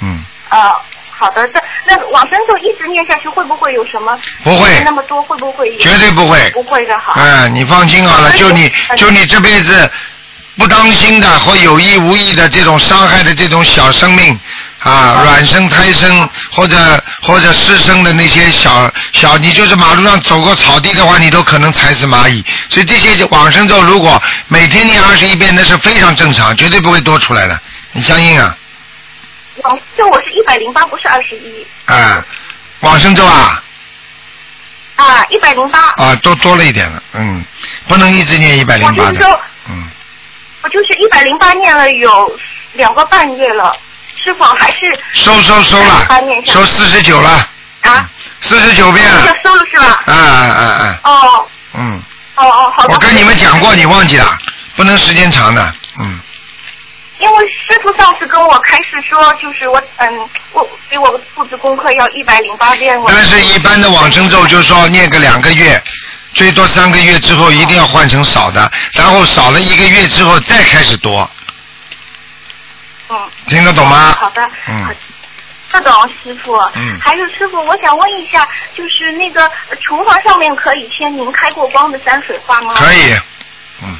[0.00, 0.76] 嗯，啊，
[1.22, 4.18] 好的，这那往生咒一直念下去，会不会有什么？
[4.42, 5.78] 不会那么多会不会有？
[5.78, 7.12] 绝对不会不会的哈。
[7.16, 9.88] 嗯，你放心好了，就你嗯就你这辈子
[10.58, 14.36] 不当心的或有意无意的这种伤害的这种小生命
[14.80, 16.76] 啊，卵生、胎生或者
[17.22, 22.44] 或者湿生的那些小小，你就是马路上走过草地的话，你都可能踩死蚂蚁。
[22.68, 27.56] 所以这些往生咒如果每天念二十一遍，那是非常正常，绝对不会多出来的。
[27.92, 28.56] 你相信啊？
[29.56, 31.66] 往就我是一百零八，不是二十一。
[31.86, 32.24] 啊，
[32.80, 33.62] 往生咒啊？
[34.96, 35.78] 啊，一百零八。
[36.02, 37.44] 啊，多多了一点了，嗯，
[37.86, 39.02] 不能一直念一百零八的。
[39.02, 39.90] 往生咒，嗯。
[40.62, 42.38] 我就是一百零八念了有
[42.72, 43.76] 两个半月了，
[44.22, 44.78] 是否还是
[45.12, 47.48] 收收收了108念，下收四十九了，
[47.82, 48.08] 啊？
[48.40, 49.04] 四十九遍。
[49.42, 50.02] 收了是吧？
[50.06, 51.46] 啊啊啊啊，哦。
[51.74, 52.02] 嗯，
[52.36, 52.94] 哦哦，好的。
[52.94, 54.38] 我跟你们讲过，你忘记了，
[54.76, 56.20] 不能时间长的，嗯，
[57.22, 63.00] 因为师傅上次跟我开始说，就是我嗯，我给我布置功课要一百零八遍。
[63.06, 65.80] 但是一般的往生咒就是说念个两个月，
[66.34, 71.30] 最多三个月之后一定要换成少的，然后少了一个月之后再开始多，
[73.08, 73.16] 嗯。
[73.46, 74.16] 听得懂吗？
[74.18, 74.42] 好的。
[74.68, 74.92] 嗯好
[75.72, 76.54] 这懂师傅。
[76.74, 82.74] 嗯还有师傅，我想问一下，就是那个呃厨房上面可以贴您开过光的山水画吗？
[82.76, 83.14] 可以，
[83.82, 83.96] 嗯，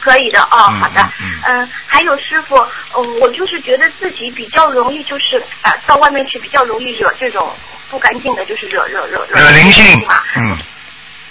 [0.00, 2.56] 可以的哦，嗯好的，嗯嗯还有师傅，
[2.96, 7.54] 嗯，我就是觉得自己比较容易，就是啊，到外面去比较容易惹这种
[7.90, 10.58] 不干净的，就是惹惹惹惹灵性嘛，，嗯，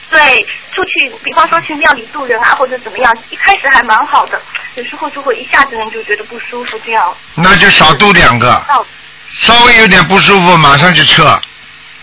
[0.10, 4.42] 对，出去，比方说去庙里渡人啊，或者怎么样，一开始还蛮好的，
[4.76, 7.16] 有时候就会一下子人就觉得不舒服，这样。
[7.36, 8.86] 那就少渡两个，到
[9.32, 11.40] 稍微有点不舒服马上就撤。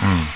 [0.03, 0.27] 嗯，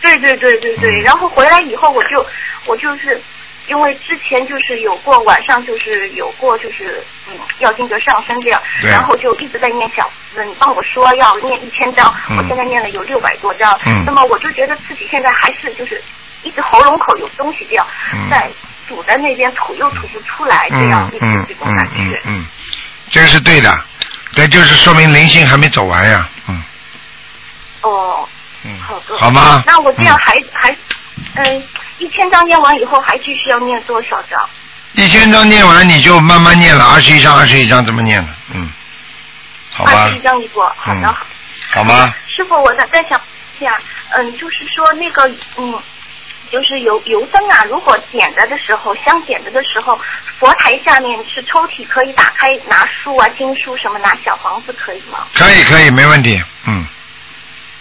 [0.00, 2.26] 对对对对对，嗯然后回来以后我就
[2.66, 3.22] 我就是。
[3.66, 16.02] 因为之前就是有过晚上就是有过就是嗯要经者上升这样，然后就一直在念小嗯，帮我说要念一千张，嗯我现在念了有六百多张，嗯那么我就觉得自己现在还是就是
[16.42, 18.50] 一直喉咙口有东西这样，嗯在
[18.86, 22.20] 堵在那边吐又吐不出来这样一直这种感嗯觉。
[22.24, 22.46] 嗯，
[23.08, 23.84] 这个是对的，
[24.34, 26.28] 这就是说明灵性还没走完呀。
[26.48, 26.62] 嗯
[27.80, 28.28] 哦，
[28.64, 29.16] 嗯，好的。
[29.16, 29.62] 好吗？
[29.66, 30.76] 那我这样嗯还、还
[31.36, 31.62] 嗯
[31.98, 34.48] 一千张念完以后还继续要念多少张？
[34.92, 38.28] 一千张念完你就慢慢念了，二十一张二十一张怎么念了？
[38.54, 38.70] 嗯，
[39.70, 41.00] 好吧二十一，张一过，好的。
[41.08, 41.14] 嗯
[41.70, 42.14] 好吗？
[42.28, 43.20] 师傅，我再再想
[43.58, 43.76] 一下，
[44.10, 45.82] 嗯，就是说那个，嗯，
[46.52, 49.98] 就是油油灯啊，如果点着的时候，香点着的时候，
[50.38, 55.26] 佛台下面是抽屉，可以打开拿书啊、经书什么，拿小房子可以吗？
[55.34, 56.40] 可以可以，没问题。
[56.68, 56.86] 嗯，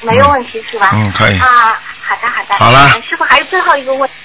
[0.03, 0.89] 没有问题是吧？
[0.93, 2.55] 嗯可以啊，好的好的。
[2.57, 4.15] 好了嗯师傅还有最后一个问题。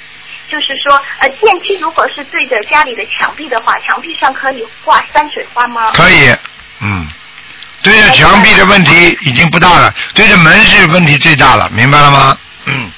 [0.51, 5.91] 就是说，呃，电梯如果是对着家里的墙壁的话，墙壁上可以挂山水画吗？
[5.93, 6.35] 可以。
[6.81, 7.07] 嗯，
[7.83, 12.38] 对着墙壁的问题已经不大了，对着门是问题最大了，明白了吗？
[12.64, 12.91] 嗯，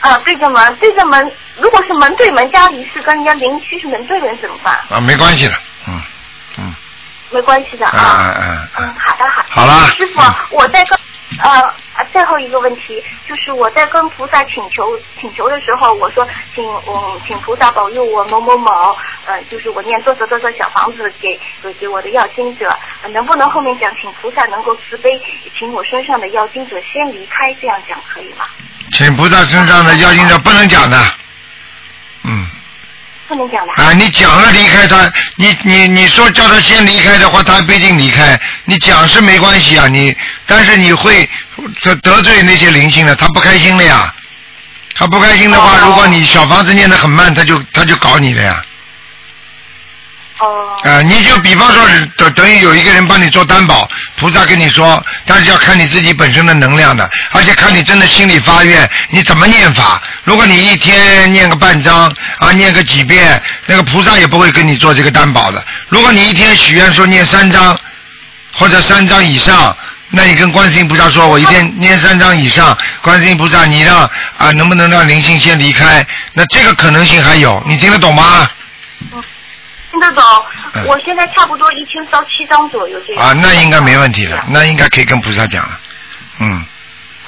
[0.00, 4.76] 啊，对着门，对着门，如果是门对门，家里是跟人家邻居是门对门怎么办？
[4.88, 5.54] 啊，没关系的。
[5.86, 6.02] 嗯
[6.58, 6.74] 嗯，
[7.30, 8.02] 没关系的啊啊。
[8.02, 9.48] 啊啊嗯啊，，好的好的。
[9.50, 10.98] 好了师傅嗯，我在跟
[11.44, 11.62] 呃
[11.96, 22.74] 啊最后一个问题，就是我在跟菩萨请求请求的时候，我说请嗯请菩萨保佑我某某某，呃就是我念多少多少小房子给给给我的要经者，
[23.10, 25.10] 能不能后面讲请菩萨能够慈悲，
[25.58, 28.44] 请我身上的要经者先离开，这样讲可以吗？
[28.92, 30.98] 请菩萨身上的妖精者不能讲的。
[32.24, 32.46] 嗯。
[33.28, 33.72] 不能讲了。
[33.74, 38.40] 啊，你讲了离开他，你你你说叫他先离开的话，他不一定离开。
[38.64, 41.28] 你讲是没关系啊，你但是你会
[41.82, 44.14] 得得罪那些灵性的，他不开心了呀。
[44.94, 48.62] 他不开心的话，哦如果你小房子念得很慢，他就他就搞你了呀。
[50.38, 50.76] 哦。
[50.84, 60.00] 啊，你就比方说是等等于有一个人帮你做担保，菩萨跟你说，但是要看你自己本身的能量的，而且看你真的心里发愿，你怎么念法。
[60.24, 65.64] 如果你一天念个半章啊，念个几遍，那个菩萨也不会跟你做这个担保的。
[65.88, 67.78] 如果你一天许愿说念三章
[68.52, 69.76] 或者三章以上，
[70.10, 76.06] 那你跟观世音菩萨说，我一天念三章以上，观世音菩萨你让啊能不能让灵性先离开？
[76.32, 78.48] 那这个可能性还有，你听得懂吗？
[79.96, 80.22] 听得懂
[80.74, 83.26] 嗯，我现在差不多一千烧七张左右这样。
[83.26, 85.80] 啊，那应该没问题了，那应该可以跟菩萨讲了。
[86.40, 86.64] 嗯，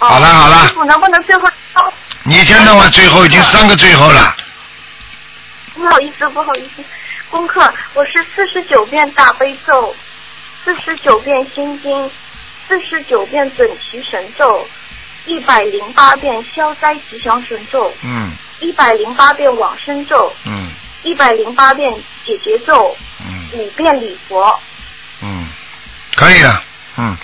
[0.00, 0.68] 哦好了好了。
[0.68, 1.92] 师傅能不能最后哦
[2.24, 4.36] 你一天到晚最后已经三个最后了，
[5.74, 6.84] 不好意思，不好意思，
[7.30, 9.96] 功课我是四十九遍大悲咒，
[10.62, 12.10] 四十九遍心经，
[12.68, 14.68] 四十九遍准提神咒，
[15.24, 18.30] 一百零八遍消灾吉祥神咒，嗯。
[18.60, 20.68] 一百零八遍往生咒，嗯
[21.02, 21.92] 一百零八遍
[22.24, 24.58] 解结咒，嗯五遍礼佛。
[25.20, 25.48] 嗯，
[26.14, 26.62] 可以的，
[26.96, 27.16] 嗯，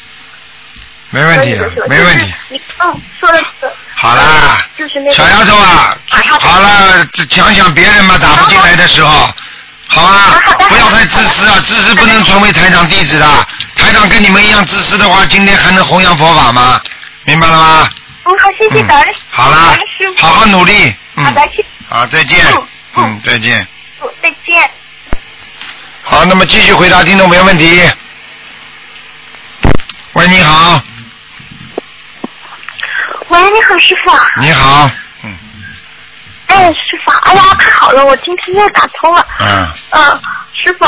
[1.10, 2.34] 没问题的，没问题就是。
[2.50, 3.70] 你嗯，说的是。
[3.94, 5.12] 好啦，就是那个。
[5.12, 5.96] 小丫头啊，
[6.40, 9.28] 好了，这想想别人嘛，打不进来的时候，
[9.86, 13.26] 好啊，不要太自私啊，自私不能成为台长弟子的。
[13.76, 16.80] 台长跟你们一样自私的话，今天还能弘扬佛法吗？
[17.24, 17.88] 明白了吗？
[18.24, 19.14] 嗯，好，谢谢嗯感恩。
[19.30, 19.76] 好啦
[20.16, 20.94] 好好努力。
[21.16, 21.24] 嗯
[21.88, 22.68] 好再见嗯。
[22.96, 23.66] 嗯嗯，再见。
[24.22, 24.70] 再见。
[26.02, 27.80] 好，那么继续回答听众朋友问题。
[30.12, 30.80] 喂，你好，
[33.28, 34.10] 喂，你好，师傅。
[34.40, 34.90] 你好，
[35.24, 35.36] 嗯
[36.46, 39.26] 哎，师傅，哎呀，太好了，我今天又打通了。
[39.40, 40.20] 嗯，嗯，
[40.52, 40.84] 师傅，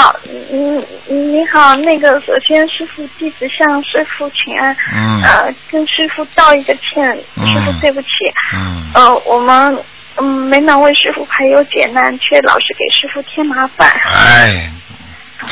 [0.53, 8.09] 嗯，你好，那个首先师傅弟子向师傅请安，嗯呃，跟师傅道一个歉，嗯师傅对不起，
[8.55, 9.77] 嗯呃，我们
[10.17, 14.73] 嗯没能为师傅排忧解难，却老是给师傅添麻烦，哎，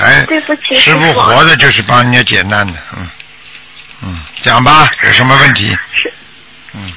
[0.00, 3.08] 哎，对不起，师师傅活着就是帮人家解难的，嗯
[4.02, 5.76] 嗯，讲吧，有什么问题？
[5.92, 6.12] 是。
[6.74, 6.92] 嗯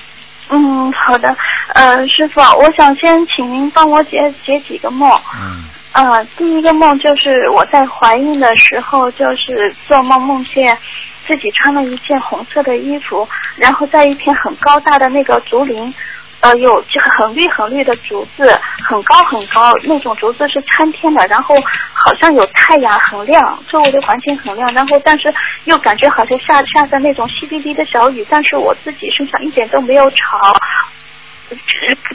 [0.50, 1.36] 嗯，好的，
[1.74, 5.12] 呃，师傅，我想先请您帮我解解几个梦。
[5.38, 10.78] 嗯呃，第一个梦就是我在怀孕的时候，就是做梦梦见
[11.26, 15.92] 自己穿了一件红色的衣服，然后在一片很高大的那个竹林，
[16.40, 21.56] 呃，有这个很绿很绿的竹子，很高很高，那种竹子是参天的，然后
[21.94, 25.34] 好像有太阳很亮，周围的环境很亮，然后但是
[25.66, 30.54] 又感觉好像下下着那种淅沥沥的小雨，但是我自己身上一点都没有潮。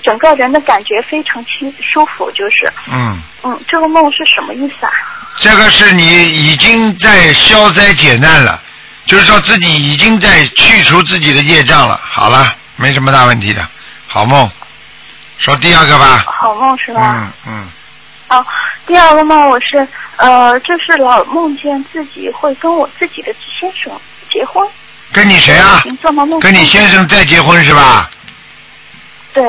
[0.05, 4.93] 整个人的感觉非常轻舒服，就是嗯，嗯，这个梦是什么意思啊？
[5.39, 8.63] 这个是你已经在消灾解难了，
[9.07, 11.99] 就是说自己已经在去除自己的业障了。
[12.05, 13.67] 好了，没什么大问题的，
[14.13, 14.51] 好梦。
[15.39, 16.23] 说第二个吧。
[16.27, 17.15] 好梦是吧？
[17.17, 17.71] 嗯嗯，
[18.29, 18.47] 哦，
[18.87, 23.91] 第二个梦我是呃，就是老梦见自己会跟我自己的先生
[24.31, 24.69] 结婚。
[25.13, 25.81] 跟你谁啊？
[26.03, 28.11] 做梦梦跟你先生再结婚是吧？
[29.33, 29.43] 对，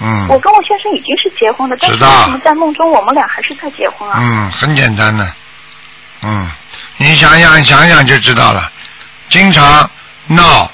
[0.00, 0.28] 嗯。
[0.28, 4.18] 我跟我先生已经是结婚了，但是为什么在梦中我们俩还是在结婚啊？
[4.20, 5.32] 嗯，很简单的，
[6.22, 6.50] 嗯，
[6.98, 8.70] 你想想想想就知道了。
[9.30, 9.90] 经常
[10.26, 10.70] 闹，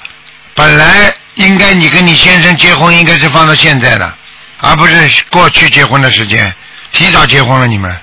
[0.54, 4.14] 本来应该你跟你先生结婚应该是放到现在的，
[4.60, 6.54] 而不是过去结婚的时间，
[6.92, 8.00] 提早结婚了你们，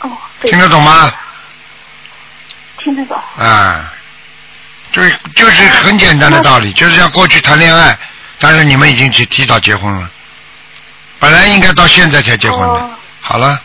[0.00, 0.10] 哦，
[0.42, 1.12] 听得懂吗？
[2.84, 3.16] 听得懂。
[3.36, 3.92] 啊，
[4.92, 7.98] 就是就是很简单的道理，就是像过去谈恋爱，
[8.38, 10.10] 但是你们已经提提早结婚了，
[11.18, 12.74] 本来应该到现在才结婚的。
[12.74, 13.60] 哦好了，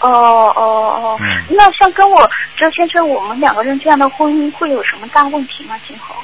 [0.00, 2.22] 哦哦哦，嗯那像跟我
[2.56, 5.74] 周先生我们两个人这样的婚姻会有什么大问题吗？
[5.86, 6.14] 今后？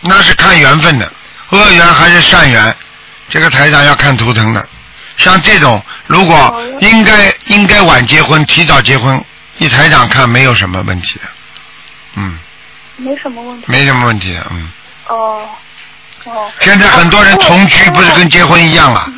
[0.00, 1.10] 那是看缘分的，
[1.50, 2.76] 恶缘还是善缘，
[3.28, 4.68] 这个台长要看图腾的。
[5.16, 9.24] 像这种，如果哦应该应该晚结婚、提早结婚，
[9.58, 11.24] 一台长看没有什么问题的，
[12.16, 12.38] 嗯，
[12.96, 13.66] 没什么问题。
[13.68, 14.72] 没什么问题的，嗯。
[15.06, 15.48] 哦
[16.24, 16.52] 哦。
[16.60, 19.12] 现在很多人同居不是跟结婚一样哦了，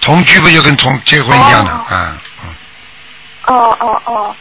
[0.00, 2.16] 同居不就跟同结婚一样的哦啊？
[2.42, 2.54] 嗯
[3.46, 4.36] 哦哦哦。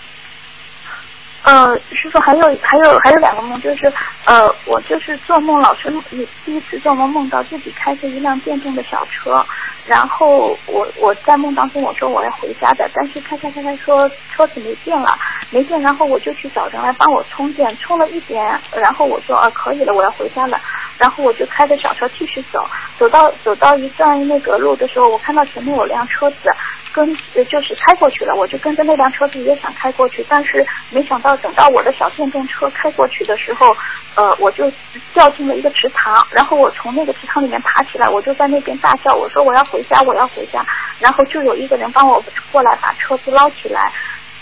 [1.42, 3.92] 呃，师傅还有还有还有两个梦，就是
[4.26, 9.44] 呃，我就是做梦老是第第一次做梦梦到自己开着一辆电动的小车，
[9.88, 15.18] 然后我我在梦当中我说我要回家的，但是开开开开说车子没电了，
[15.50, 20.60] 没电，然后我就去找人来帮我充电，充了一点，然后我说啊可以了，我要回家了，
[21.00, 26.54] 然后我就开着小车继续走，走到走到一段那个路的时候，我看到前面有辆车子。
[26.92, 27.08] 跟
[27.48, 33.68] 就是开过去了，我就跟着那辆车子也想开过去，但是没想到等到我的小电动车开过去的时候，
[34.16, 34.70] 呃，我就
[35.14, 40.66] 掉进了一个池塘，然后我从那个池塘里面爬起来，我就在那边大叫，我说我要回家，我要回家，
[41.00, 43.94] 然后就有一个人帮我过来把车子捞起来，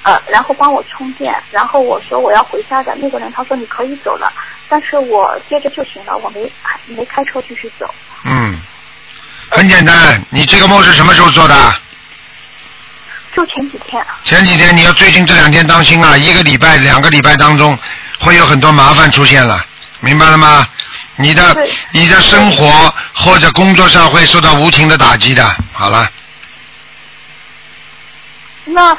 [0.08, 4.32] 呃，然后帮我充电，然后我说我要回家的，那个人他说你可以走了，
[4.70, 6.50] 但是我接着就行了，我没
[6.86, 7.94] 没开车继续走。
[8.24, 8.58] 嗯，
[9.50, 11.56] 很简单，你这个梦是什么时候做的？
[13.36, 17.78] 就前几天，前几天你要最近这两天当心啊，一个礼拜、两个礼拜当中
[18.22, 19.62] 会有很多麻烦出现了，
[20.00, 20.66] 明白了吗？
[21.18, 25.44] 你的你的生活或者工作上会受到无情的打击的。
[25.74, 26.10] 好了，
[28.64, 28.98] 那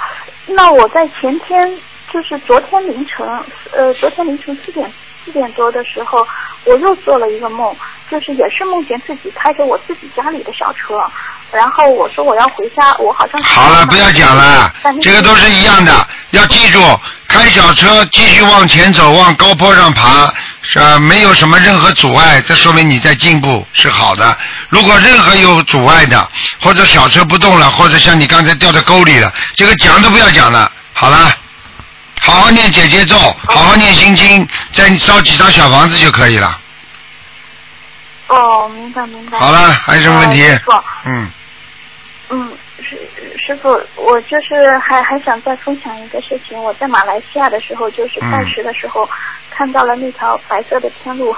[0.48, 1.78] 那我在前天，
[2.10, 3.26] 就是昨天凌晨，
[3.72, 4.90] 呃，昨天凌晨四点
[5.28, 6.26] 四点多的时候，
[6.64, 7.74] 我又做了一个梦，
[8.10, 11.04] 就是也是梦见自己开着我自己家里的小车，
[11.52, 15.92] 然后我说我要回家，我好像好了，不要讲了，这个都是一样的。
[16.30, 16.80] 要记住，
[17.26, 20.98] 开小车继续往前走，往高坡上爬，是吧？
[20.98, 24.36] 没有什么任何阻碍，这说明你在进步，是好的。
[24.70, 26.28] 如果任何有阻碍的，
[26.60, 30.70] 或者小车不动了，或者像你刚才掉到沟里了，这个讲都不要讲了。
[30.92, 31.32] 好了，
[32.20, 36.60] 好好念姐姐咒，好好念心经，再烧几张小房子就可以了。
[38.28, 39.38] 哦，明白明白。
[39.38, 40.72] 好了，还有什么问题呃师傅？
[41.06, 41.30] 嗯，
[42.28, 42.98] 嗯，师
[43.46, 46.62] 师傅，我就是还还想再分享一个事情。
[46.62, 49.08] 我在马来西亚的时候，就是拜师的时候，
[49.50, 51.34] 看到了那条白色的天路。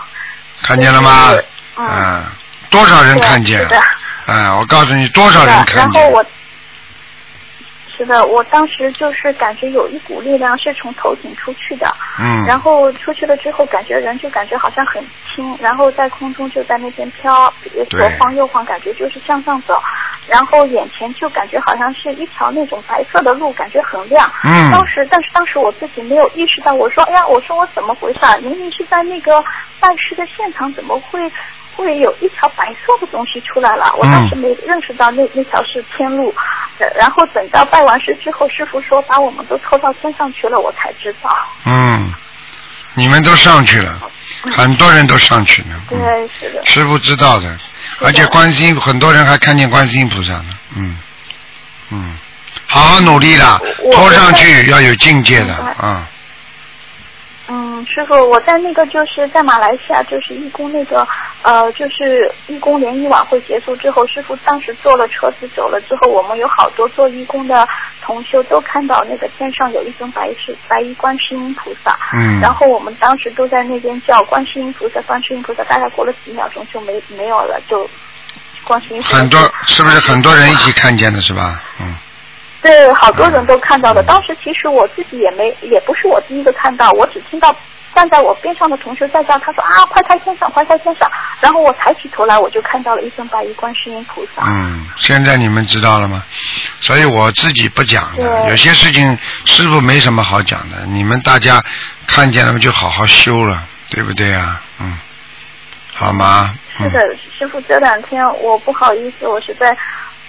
[0.63, 1.45] 看见了吗就是？
[1.77, 2.25] 嗯嗯，
[2.71, 3.69] 多少人看见是？
[3.69, 3.81] 的，
[4.27, 5.65] 哎，我告诉你，多少人。
[5.67, 6.03] 看见？
[6.03, 6.27] 然后我，
[8.01, 11.87] 是的，我当时就是感觉有一股力量是从头顶出去的，
[12.19, 12.47] 嗯。
[12.47, 17.53] 然后出去了之后，感觉人就感觉好像很轻，然后在空中就在那边飘，
[17.91, 19.79] 左晃右晃，感觉就是向上走，
[20.27, 24.27] 然后眼前就感觉好像是一条那种白色的路，感觉很亮。
[24.45, 28.35] 嗯当时，但是当时我自己没有意识到，我说，哎呀，我说我怎么回事啊？
[28.41, 29.45] 明明是在那个
[29.79, 31.21] 拜师的现场，怎么会
[31.77, 33.93] 会有一条白色的东西出来了？
[33.97, 36.35] 我当时没认识到那那条是天路，
[36.79, 41.31] 呃然后等到拜完师之后，师傅说把我们都拖到天上去了，我才知道。
[41.67, 42.13] 嗯，
[42.95, 44.01] 你们都上去了，
[44.55, 45.69] 很多人都上去了。
[45.91, 46.65] 嗯，对，是的。
[46.67, 47.57] 师傅知道的，
[48.01, 50.51] 而且观世音很多人还看见观世音菩萨呢。
[50.77, 50.99] 嗯
[51.91, 52.17] 嗯，
[52.67, 53.61] 好好努力了，
[53.93, 55.75] 拖上去要有境界的啊。
[55.83, 56.07] 嗯，
[57.85, 61.07] 师傅，我在那个就是在马来西亚，就是义工那个
[61.43, 67.67] 呃，就是义工联谊晚会结束之后，师傅当时坐了车子走了之后，我们有好多做义工的
[68.03, 72.41] 同修都看到那个天上有一尊白是白衣观世音菩萨，嗯。
[72.41, 77.89] 然后我们当时都在那边叫观世音菩萨，观世音菩萨，大概过了几秒钟就没没有了，就
[78.65, 81.61] 观世音菩萨很多是不是很多人一起看见的是吧？
[81.81, 81.95] 嗯，
[82.63, 84.03] 对，好多人都看到的。
[84.03, 87.55] 嗯当时其实我自己也没，也不是我第一个看到，我只听到
[87.95, 91.11] 站在我边上的同学在叫，他说啊，快开天上，快开天上。
[91.41, 94.47] 然后我抬起头来，我就看到了一尊白衣观世音菩萨。
[94.47, 96.23] 嗯，现在你们知道了吗？
[96.81, 101.63] 所以我自己不讲的，有些事情师傅没什么好讲的，你们大家
[102.07, 104.61] 看见了就好好修了，对不对啊？
[104.81, 104.99] 嗯，
[105.95, 106.55] 好吗？
[106.79, 107.01] 嗯是的，
[107.39, 109.77] 师傅，这两天我不好意思，我是在，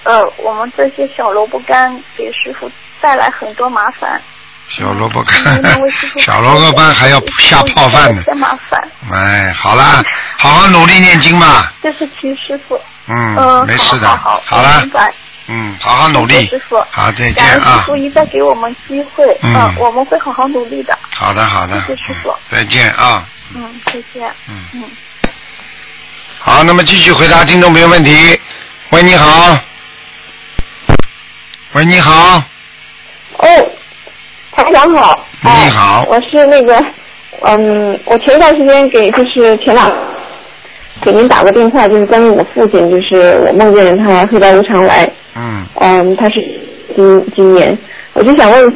[0.04, 4.22] 呃，我们这些小萝卜干给师傅带来很多麻烦。
[4.68, 5.38] 小萝卜干
[6.20, 8.22] 小萝卜干还要下泡饭呢。
[8.24, 8.90] 嫌麻烦。
[9.12, 10.02] 哎，好啦，
[10.38, 11.68] 好好努力念经嘛。
[11.84, 12.80] 这是齐师傅。
[13.08, 14.08] 嗯，嗯，没事的。
[14.08, 14.88] 好好好了。
[15.48, 16.78] 嗯，好好努力谢谢师傅。
[16.90, 17.96] 好，再见感恩师啊傅。
[17.98, 20.98] 一再给我们机会，嗯我们会好好努力的。
[21.16, 21.80] 好的，好的。
[21.82, 23.28] 谢谢师傅嗯再见啊。
[23.54, 24.34] 嗯，再见。
[24.48, 24.84] 嗯嗯。
[26.40, 28.40] 好，那么继续回答听众朋友问题。
[28.92, 29.60] 喂，你好。
[31.74, 32.44] 喂，你好。
[33.38, 33.48] 哦，
[34.52, 35.26] 台长好。
[35.42, 36.78] 你好哎我是那个，
[37.44, 39.90] 嗯，我前一段时间给就是前两
[41.02, 46.42] 给您打过电话，就是关于我父亲，就是我梦见他黑白无常来，嗯，嗯，他是
[46.94, 47.78] 今今年，
[48.14, 48.76] 我就想问，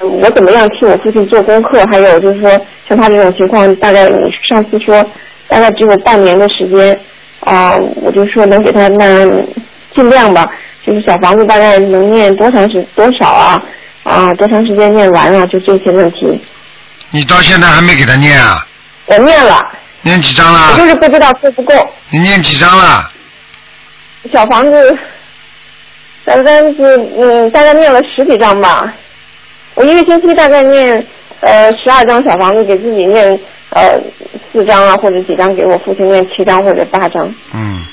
[0.00, 1.84] 我怎么样替我父亲做功课？
[1.92, 2.50] 还有就是说，
[2.88, 5.04] 像他这种情况，大概你上次说
[5.48, 6.98] 大概只有半年的时间，
[7.40, 9.26] 啊、我就说能给他那
[9.94, 10.48] 尽量吧，
[10.88, 13.62] 就是小房子大概能念多长时多少啊？
[14.04, 15.44] 啊，多长时间念完啊？
[15.46, 16.40] 就这些问题，
[17.10, 18.66] 你到现在还没给他念啊？
[19.04, 19.62] 我念了，
[20.00, 20.86] 念几张了我就？
[20.86, 21.74] 是不知道够不够。
[22.08, 23.12] 你念几张了？
[24.32, 24.98] 小房子，
[26.24, 28.90] 小房子，嗯，大概念了十几张吧。
[29.74, 31.06] 我一个星期大概念
[31.40, 33.38] 呃十二张小房子，给自己念
[33.70, 34.00] 呃
[34.50, 37.34] 四张啊，或者几张给我父亲念七张或者八张。
[37.52, 37.84] 嗯，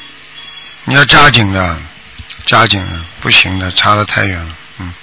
[0.85, 1.77] 你要加紧的，
[2.45, 4.55] 加紧了，不行的，差的太远了。
[4.79, 4.93] 嗯，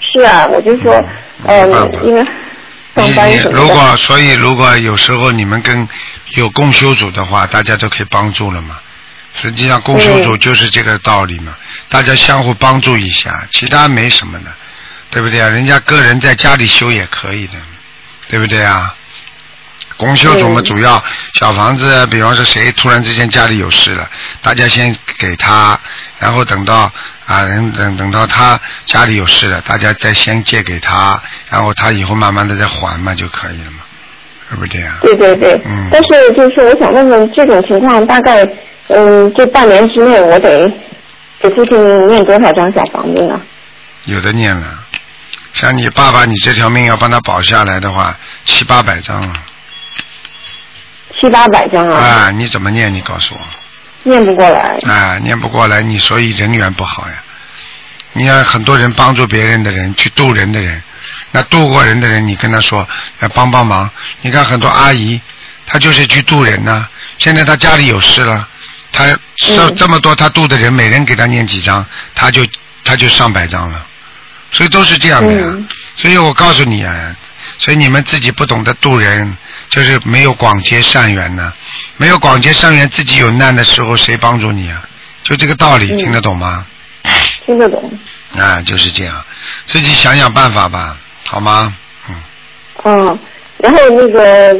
[0.00, 0.92] 是啊，我就说，
[1.44, 2.24] 呃没办法，因为
[2.94, 3.62] 上班你什么的。
[3.62, 5.88] 如果所以如果有时候你们跟
[6.34, 8.78] 有共修组的话，大家都可以帮助了嘛。
[9.34, 11.56] 实际上共修组嗯就是这个道理嘛，
[11.88, 14.52] 大家相互帮助一下，其他没什么的，
[15.10, 15.48] 对不对啊？
[15.48, 17.54] 人家个人在家里修也可以的，
[18.28, 18.94] 对不对啊？
[20.06, 21.02] 共修组嘛，嗯主要？
[21.38, 24.08] 小房子，比方说谁突然之间家里有事了，
[24.42, 25.78] 大家先给他，
[26.18, 26.90] 然后等到
[27.26, 33.78] 啊，等等等到他家里有事了，大家再先借给他，然后他以后慢慢的再还嘛就可以了嘛，
[34.50, 34.94] 是不是这样？
[35.00, 35.88] 对对对，嗯。
[35.90, 38.46] 但是就是我想问问，这种情况大概，
[38.88, 40.70] 嗯，这半年之内我得
[41.40, 43.40] 给父亲念多少张小房子呢？
[44.04, 44.66] 有的念了，
[45.54, 49.32] 像你爸爸，你这条命要帮他保下来的话，七八百张了，
[51.22, 52.92] 七八百张啊，啊，你怎么念？
[52.92, 53.40] 你告诉我。
[54.02, 54.76] 念不过来。
[54.92, 57.14] 啊，念不过来，你所以人缘不好呀。
[58.14, 60.82] 你看很多人帮助别人的人，去渡人的人，
[61.30, 62.86] 那渡过人的人，你跟他说
[63.20, 63.88] 来帮帮忙。
[64.22, 65.20] 你看很多阿姨，
[65.64, 68.48] 她就是去渡人呐、现在她家里有事了，
[68.90, 69.06] 她
[69.36, 72.44] 收嗯这么多，她渡的人，每人给她念几张，她就
[72.82, 73.86] 她就上百张了。
[74.50, 75.40] 所以都是这样的呀。
[75.44, 77.14] 嗯所以我告诉你啊，
[77.62, 79.36] 所以你们自己不懂得度人，
[79.68, 81.52] 就是没有广结善缘呢。
[81.96, 84.82] 没有广结善缘，自己有难的时候，谁帮助你啊？
[85.22, 86.66] 就这个道理，嗯听得懂吗？
[87.46, 87.92] 听得懂。
[88.36, 89.24] 啊，就是这样，
[89.66, 91.72] 自己想想办法吧，好吗？
[92.08, 92.14] 嗯，
[92.82, 93.18] 嗯，
[93.58, 94.58] 然后那个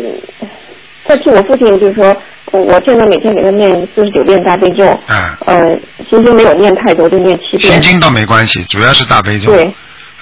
[1.05, 2.16] 再替我父亲就是说，
[2.53, 5.76] 我现在每天给他念四十九遍大悲咒，啊，呃，
[6.09, 7.72] 心经没有念太多，就念七遍。
[7.72, 9.50] 心经倒没关系，主要是大悲咒。
[9.50, 9.64] 对，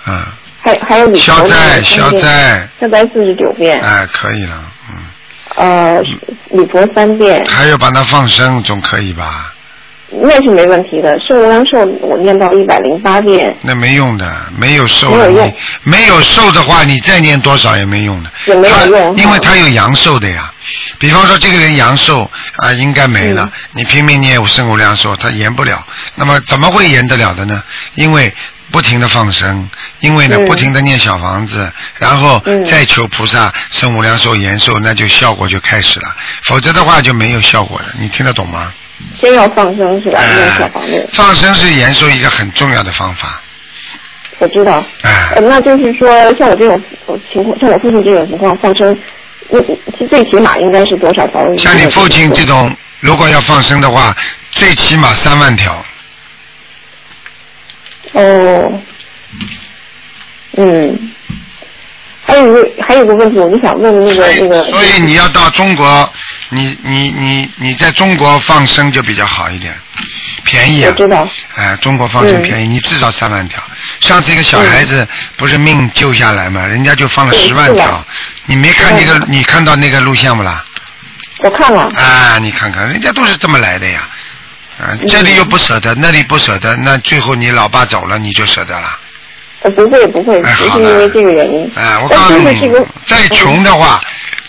[0.05, 4.57] 啊，还还有礼佛消灾消灾，消灾四十九遍，哎，可以了，
[4.91, 6.03] 嗯，呃，
[6.51, 9.55] 礼佛三遍，还有把它放生，总可以吧？
[10.13, 11.17] 那是没问题的。
[11.21, 14.27] 圣无量寿我念到一百零八遍，那没用的，
[14.59, 15.55] 没有寿的，没有用
[15.85, 18.31] 没有寿的话，你再念多少也没用的。
[18.47, 20.53] 也没有他用因为哈他有阳寿的呀。
[20.99, 25.87] 比方说，这个人阳寿啊，应该没了，嗯你拼命念圣无量寿，他延不了。
[26.17, 27.63] 那么怎么会延得了的呢？
[27.95, 28.35] 因为
[28.71, 29.69] 不停的放生，
[30.01, 36.15] 因为呢、嗯不停的念小房子，然后嗯再求菩萨生无量寿延寿，那就效果就开始了。
[36.43, 37.87] 否则的话就没有效果了。
[37.99, 38.73] 你听得懂吗？
[39.21, 40.21] 先要放生是吧？
[40.23, 43.41] 念小哎房子，放生是延寿一个很重要的方法。
[44.39, 44.85] 我知道。
[45.03, 46.09] 哎呃，那就是说，
[46.39, 46.83] 像我这种
[47.33, 48.97] 情况，像我父亲这种情况放生，
[49.49, 49.61] 那
[50.07, 51.41] 最起码应该是多少条？
[51.57, 54.15] 像你父亲这种，如果要放生的话，
[54.51, 55.85] 最起码三万条。
[58.13, 58.83] 哦，
[60.57, 61.13] 嗯。
[62.23, 64.63] 还有一个还有一个问题，我就想问那个那个。
[64.65, 66.13] 所以你要到中国，
[66.51, 69.75] 你你你你在中国放生就比较好一点，
[70.45, 70.93] 便宜啊。
[70.93, 71.29] 我知道。
[71.57, 73.61] 哎，中国放生便宜，你至少三万条。
[74.01, 78.07] 上次一个小孩子不是命救下来嘛，人家就放了十万条。
[78.47, 79.27] 你没看那个？
[79.27, 80.65] 你看到那个录像不啦？
[81.43, 81.89] 我看了。
[81.97, 84.09] 啊，你看看，人家都是这么来的呀。
[84.81, 88.99] 啊，这里又不舍得，那里不舍得，那最后你老爸走了，你就舍得了。
[89.63, 91.71] 呃，不会不会，不是因为这个原因。
[91.75, 92.73] 哎，我告诉你，
[93.07, 94.01] 再穷的话，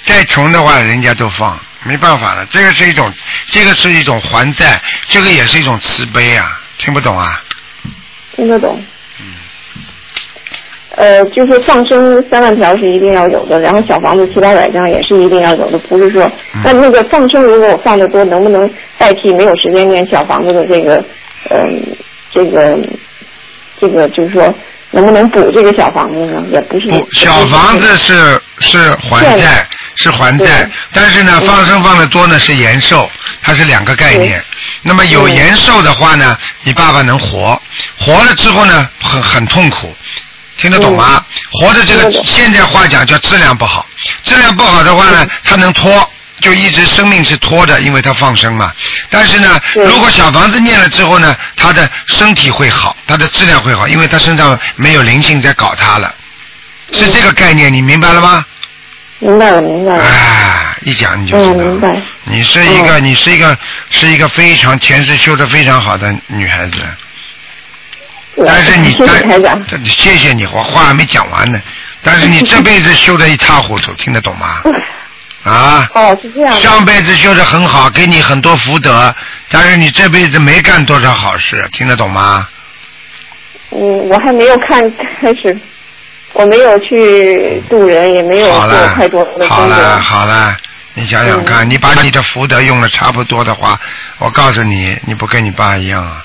[0.06, 2.46] 再穷的话，人家都放，没办法了。
[2.46, 3.12] 这个是一种，
[3.50, 7.44] 这个是一种还债，这个也是一种慈悲啊，听不懂啊？
[8.38, 8.82] 听得懂。
[10.96, 11.20] 嗯。
[11.20, 16.32] 呃，就是放生三万条是一定要有的，然后小房子七八百张也是一定要有的，不是说，
[16.64, 21.04] 那那个放生如果我放的多，能不能代替没有时间念小房子的这个，
[21.50, 21.82] 嗯，
[22.32, 22.78] 这个，
[23.80, 24.54] 这个就是说。
[24.94, 26.44] 能不能补这个小房子呢？
[26.52, 26.90] 也不是。
[26.90, 28.14] 补小房子是
[28.60, 29.66] 是还债，
[29.96, 30.70] 是还债。
[30.92, 33.10] 但是呢，放生放的多呢是延寿，
[33.42, 34.44] 它是两个概念。
[34.82, 37.58] 那么有延寿的话呢，你爸爸能活，
[37.98, 39.96] 活了之后呢，很很痛苦，
[40.62, 41.26] 听得懂吗？
[41.52, 43.84] 活着这个现在话讲叫质量不好，
[44.24, 46.08] 质量不好的话呢，它能拖。
[46.40, 48.72] 就一直生命是拖着，因为他放生嘛。
[49.12, 56.12] 但是呢，如果小房子念了之后呢，他的身体会好，他的质量会好，因为他身上没有灵性在搞他了，
[56.94, 58.44] 是这个概念，你明白了吗？
[59.20, 60.04] 明白了，明白了。
[60.04, 61.54] 哎，一讲你就知道。
[61.54, 62.02] 明白。
[62.24, 63.56] 你是一个，你是一个，
[63.92, 66.80] 是一个非常前世修的非常好的女孩子。
[68.46, 71.62] 但是你，但谢谢你，我话还没讲完呢。
[72.02, 74.62] 但是你这辈子修的一塌糊涂，听得懂吗？
[75.44, 75.90] 啊！
[75.94, 76.56] 哦，是这样。
[76.56, 79.14] 上辈子修的很好，给你很多福德，
[79.50, 82.48] 但是你这辈子没干多少好事，听得懂吗？
[83.72, 84.82] 嗯，我还没有看
[85.20, 85.58] 开始，
[86.34, 90.56] 我没有去渡人，也没有做太多的好了好了，
[90.94, 93.80] 你想想看，你把你的福德用的差不多的话，
[94.20, 96.24] 我告诉你，你不跟你爸一样啊？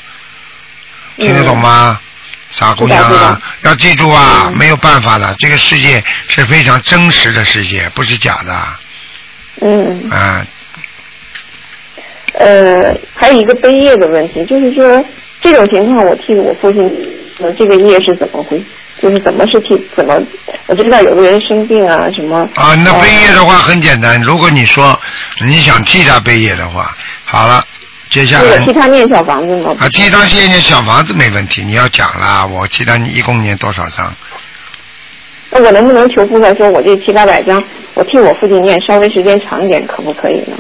[1.16, 2.00] 听得懂吗？
[2.48, 8.52] 傻姑娘啊，要记住啊，没有办法的，这个世界是非常真实的世界，不是假的。
[9.60, 10.46] 嗯啊，
[12.34, 15.04] 呃，还有一个背业的问题，就是说
[15.42, 16.90] 这种情况，我替我父亲，
[17.58, 18.62] 这个业是怎么回？
[18.98, 20.18] 就是怎么是替怎么？
[20.66, 22.48] 我知道有个人生病啊，什么？
[22.54, 24.98] 啊，那背业的话很简单，如果你说
[25.44, 27.62] 你想替他背业的话，好了，
[28.10, 29.72] 接下来替他念小房子吗？
[29.80, 34.14] 啊，替他念念小房子没问题，你要讲了，我替他你一共念多少张？
[35.50, 37.62] 那我能不能求菩萨说，我这七八百张，
[37.94, 40.56] 我替我父亲念，稍微时间长一点，可不可以呢？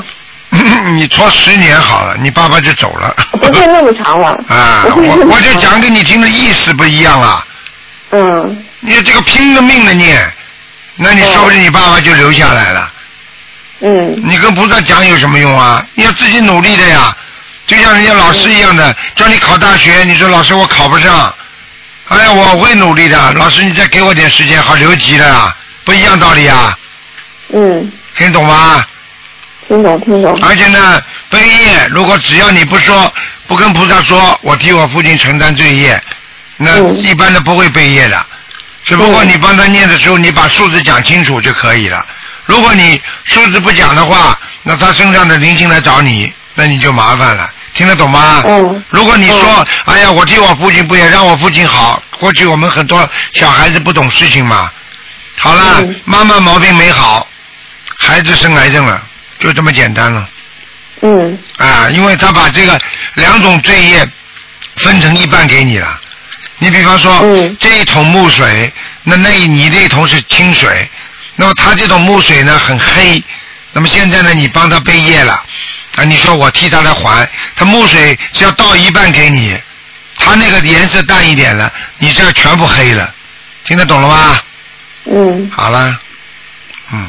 [0.94, 3.14] 你拖十年好了，你爸爸就走了。
[3.32, 4.28] 不会那么长了。
[4.48, 7.44] 啊，我我就讲给你听的意思不一样了。
[8.10, 8.64] 嗯。
[8.80, 10.32] 你这个拼了命的念，
[10.96, 12.92] 那你说不定你爸爸就留下来了。
[13.80, 14.22] 嗯。
[14.24, 15.84] 你跟菩萨讲有什么用啊？
[15.94, 17.14] 你要自己努力的呀，
[17.66, 21.34] 就像人家老师一样的，叫你考大学，你说老师我考不上。
[22.08, 25.54] 哎呀，我会努力的，老师，你再给我点时间，好留级的，
[25.84, 26.78] 不一样道理啊。
[27.52, 27.92] 嗯。
[28.14, 28.86] 听懂吗？
[29.66, 30.38] 听懂，听懂。
[30.42, 33.12] 而且呢，背业，如果只要你不说，
[33.48, 36.00] 不跟菩萨说，我替我父亲承担罪业，
[36.56, 38.24] 那一般的不会背业的。
[38.84, 42.06] 只不过你帮他念的时候，你把数字讲清楚就可以了。
[42.44, 47.48] 如果你数字不讲的话，那他身上的灵性来找你，那你就麻烦了。
[47.74, 48.42] 听得懂吗？
[48.46, 48.82] 嗯。
[48.88, 52.02] 如果你说，哎呀，我替我父亲不也让我父亲好？
[52.18, 54.70] 过去我们很多小孩子不懂事情嘛。
[55.38, 57.28] 好了，妈妈毛病没好，
[57.98, 59.00] 孩子生癌症了，
[59.38, 60.28] 就这么简单了。
[61.02, 61.38] 嗯。
[61.58, 62.80] 啊，因为他把这个
[63.14, 64.08] 两种罪业
[64.76, 66.00] 分成一半给你了。
[66.58, 67.20] 你比方说，
[67.60, 70.88] 这一桶木水，那那你这一桶是清水，
[71.34, 73.22] 那么他这桶木水呢很黑，
[73.72, 75.44] 那么现在呢你帮他背业了。
[75.96, 79.56] 啊，你说我替他来还，他木水只要倒一半给你，
[80.18, 83.12] 他那个颜色淡一点了，你这全部黑了，
[83.64, 84.36] 听得懂了吗？
[85.06, 85.50] 嗯。
[85.50, 85.98] 好了，
[86.92, 87.06] 嗯。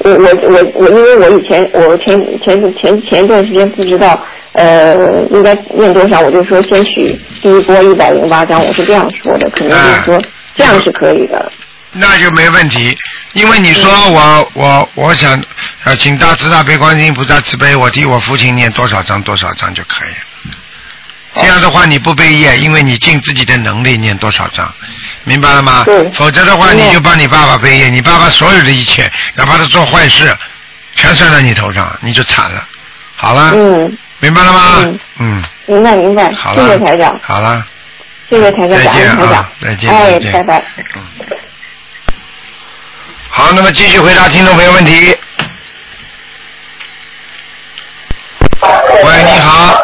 [0.00, 4.94] 我我我我，因为我以前我前前前前一段时间不知道，呃，
[5.32, 10.22] 应该念多少，我就说先许第一波一百零八张，我是这样说的，可能就是说
[10.56, 11.52] 这样是可以的。
[11.92, 12.96] 那就没问题，
[13.32, 15.42] 因为你说我我我想
[15.84, 20.16] 呃，请大慈大悲观世音菩萨慈悲，我替我父亲念多少章多少章就可以了。
[21.34, 24.72] 这样的话你不背业，因为你尽自己的能力念多少章，
[25.24, 25.84] 明白了吗？
[26.12, 30.36] 否则的话你就帮你爸爸背业，你爸爸所有的一切，哪怕他做坏事，
[30.94, 32.66] 全算在你头上，你就惨了。
[33.16, 33.52] 好了。
[33.54, 33.96] 嗯。
[34.20, 34.98] 明白了吗？
[35.18, 35.42] 嗯。
[35.66, 36.30] 明白明白。
[36.32, 36.66] 好了。
[36.66, 37.18] 谢谢台长。
[37.22, 37.64] 好了。
[38.28, 40.64] 谢谢台长，再见感恩台长啊，再见哎拜拜。
[43.38, 45.16] 好，那么继续回答听众朋友问题。
[48.60, 49.80] 喂，你好，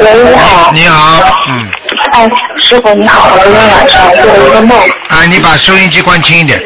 [0.00, 1.68] 喂，你好，你好，嗯，
[2.12, 2.26] 哎，
[2.56, 4.78] 师傅你好，我昨天晚上做了一个梦，
[5.08, 6.58] 啊，你把收音机关轻一点。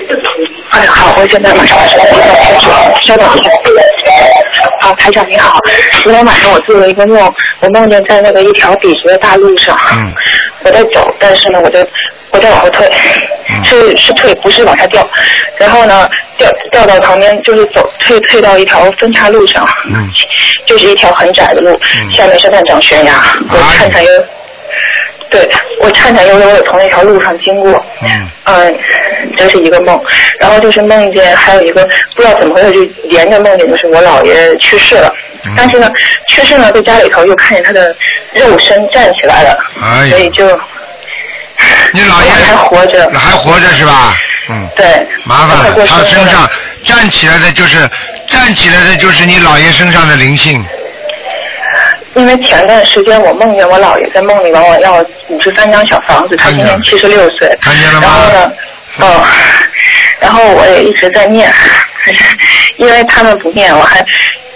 [0.70, 2.68] 哎，好，我现在马上把手机关开始，
[3.05, 3.51] 稍等一下。
[4.83, 5.59] 好，台长你好，
[6.05, 10.14] 昨天晚上我做了一个梦，我梦见在那个一条笔直的大路上，嗯
[10.64, 11.85] 我在走，但是呢，我在
[12.33, 12.91] 我再往后退，
[13.49, 13.64] 嗯。
[13.64, 15.09] 是是退，不是往下掉。
[15.59, 20.11] 然后呢，掉掉到旁边，就是走退退到一条分岔路上，嗯。
[20.66, 22.12] 就是一条很窄的路，嗯。
[22.14, 23.12] 下面是万丈悬崖，
[23.51, 24.11] 我哎颤颤悠，
[25.30, 25.49] 对
[25.80, 28.28] 我颤颤悠悠的从那条路上经过，嗯。
[28.45, 28.78] 嗯，
[29.37, 30.01] 这是一个梦，
[30.41, 35.12] 然后就是梦见还有一个不知道怎么回事，就连着梦见就是我姥爷去世了，
[35.45, 35.53] 嗯。
[35.57, 35.93] 但是呢，
[36.28, 37.95] 去世呢在家里头又看见他的
[38.35, 40.47] 肉身站起来了，哎所以就
[41.93, 44.17] 你姥爷还活着，还活着是吧？
[44.49, 46.49] 嗯，对，麻烦了，他身上
[46.83, 47.89] 站起来的就是
[48.27, 50.65] 站起来的就是你姥爷身上的灵性。
[52.15, 58.09] 因为前段时间我梦见我姥爷在梦里问我要五十三张小房子，他今年七十六岁，看见了吗？
[58.09, 58.53] 然后呢，
[58.99, 59.25] 哦，
[60.21, 61.51] 然后我也一直在念，
[62.77, 64.05] 因为他们不念，我还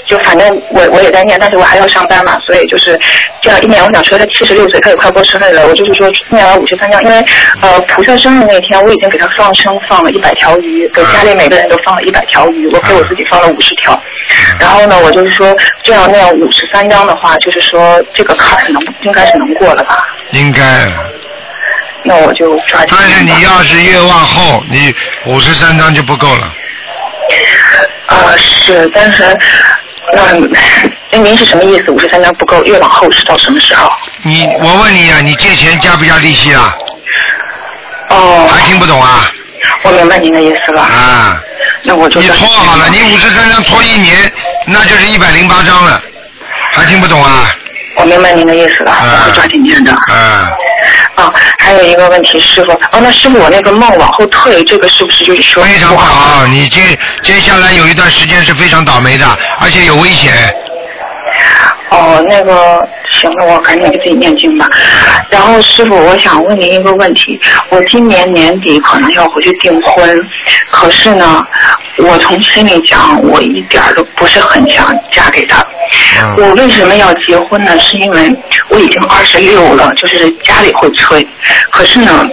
[0.06, 2.98] 就反正我我也在念，但是我还要上班嘛，所以就是
[3.42, 7.24] 这样一年，我想说他七十六岁，他也快过生日了，我就是说念完五十三张，因为
[7.60, 14.00] 呃菩萨生日那天我已经给他放生放了一百条鱼，给家里每个人都放了一百条鱼，我给我自己放了五十条。
[14.60, 20.06] 然后呢，我就是说这样念五十三章的话，就是说这个坎儿能应该是能过了吧？
[20.32, 20.62] 应该，
[22.04, 23.24] 那我就抓紧但是。
[23.24, 24.94] 你要是越往后，你
[25.26, 26.54] 五十三张就不够了。
[28.08, 29.24] 呃是，但是
[30.16, 30.50] 嗯，
[31.12, 31.90] 那您是什么意思？
[31.90, 33.90] 五十三张不够，越往后是到什么时候？
[34.22, 36.76] 你我问你啊，你借钱加不加利息啊？
[38.10, 39.30] 哦，还听不懂啊？
[39.82, 40.80] 我明白您的意思了。
[40.82, 41.40] 啊，
[41.82, 44.16] 那我就你拖好了，你五十三张拖一年，
[44.66, 46.00] 那就是一百零八张了，
[46.72, 47.50] 还听不懂啊？
[47.96, 49.90] 我明白您的意思了，啊我会抓紧念的。
[50.12, 50.16] 嗯，
[51.16, 56.80] 啊，还有一个问题，师傅，哦，那师傅，我那个梦往后退，这个是不是就是说非常不好，你接
[57.22, 59.26] 接下来有一段时间是非常倒霉的，
[59.60, 60.32] 而且有危险。
[61.90, 62.86] 哦，那个
[63.16, 64.68] 行了，我赶紧给自己念经吧。
[65.30, 67.40] 然后师傅，我想问您一个问题，
[67.70, 70.28] 我今年年底可能要回去订婚，
[70.70, 71.46] 可是呢，
[71.98, 75.58] 我从心里讲，我一点儿都不是很想嫁给他。
[76.22, 77.78] 嗯我为什么要结婚呢？
[77.78, 78.36] 是因为
[78.68, 81.26] 我已经二十六了，就是家里会催，
[81.70, 82.28] 可是呢。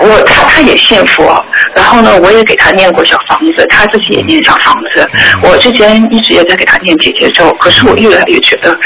[0.00, 5.08] 我他他也信佛，然后呢，我也给他念过小房子，他自己也念小房子。
[5.42, 8.76] 我之前一直也在给他念姐姐咒，可是我越来越觉得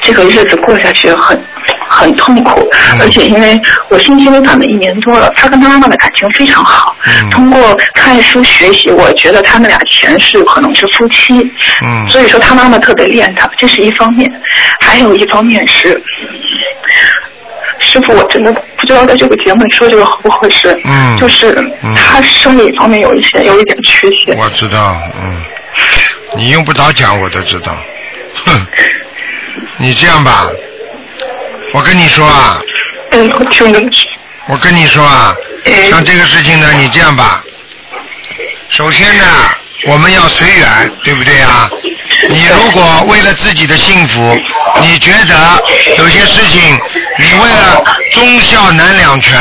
[0.00, 1.40] 这个日子过下去很
[1.88, 6.94] 很痛苦，嗯而且因为我信心灵法门一年多了，他跟他妈妈的感情非常好。
[7.06, 11.40] 嗯通过看书学习，我觉得他们俩前世可能是夫妻。
[11.84, 14.30] 嗯所以说他妈妈特别恋他，这是一方面，
[14.80, 16.00] 还有一方面是。
[17.82, 20.74] 师傅，我真的不知道在这个节目里说这个合不合适。
[20.84, 21.52] 嗯就是
[21.82, 24.36] 嗯他生理方面有一些有一点缺陷。
[24.38, 25.42] 我知道，嗯，
[26.36, 27.76] 你用不着讲，我都知道。
[28.46, 28.66] 哼，
[29.76, 30.48] 你这样吧，
[31.74, 32.62] 我跟你说啊，
[33.10, 34.06] 嗯，我听进去。
[34.46, 37.42] 我跟你说啊，嗯像这个事情呢，你这样吧，
[38.68, 39.24] 首先呢，
[39.86, 41.68] 我们要随缘，对不对啊？
[42.28, 44.20] 你如果为了自己的幸福，
[44.80, 45.34] 你觉得
[45.98, 46.78] 有些事情，
[47.18, 49.38] 你为了忠孝难两全，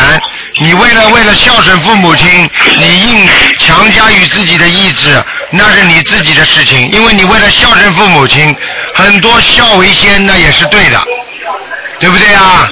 [0.59, 8.55] 你为了为了孝顺父母亲，你硬强加于自己的意志，那是你自己的事情，因为你为了孝顺父母亲，
[8.93, 11.01] 很多孝为先，那也是对的，
[11.99, 12.69] 对不对啊？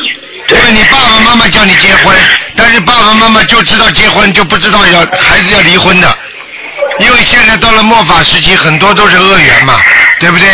[0.50, 2.16] 因为你爸爸妈妈叫你结婚，
[2.56, 6.18] 但是爸爸妈妈就知道结婚，就不知道要孩子要离婚的。
[7.00, 9.80] 因为现在到了末法时期，很多都是恶缘嘛，
[10.20, 10.47] 对不对？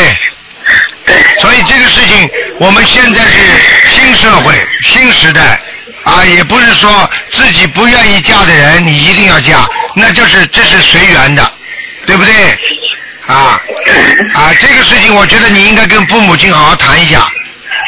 [1.39, 2.29] 所以这个事情，
[2.59, 3.39] 我们现在是
[3.89, 4.55] 新社会、
[4.87, 5.59] 新时代
[6.03, 11.53] 啊，也不是说自己不愿意嫁的人你一定要嫁，那就是这是随缘的，
[12.05, 12.33] 对不对？
[13.27, 13.59] 啊
[14.33, 17.27] 啊，这个事情我觉得你应该跟父母亲好好谈一下。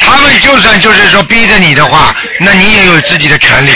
[0.05, 3.71] 他们就算就是说逼着你的话，那你也有自己的权利。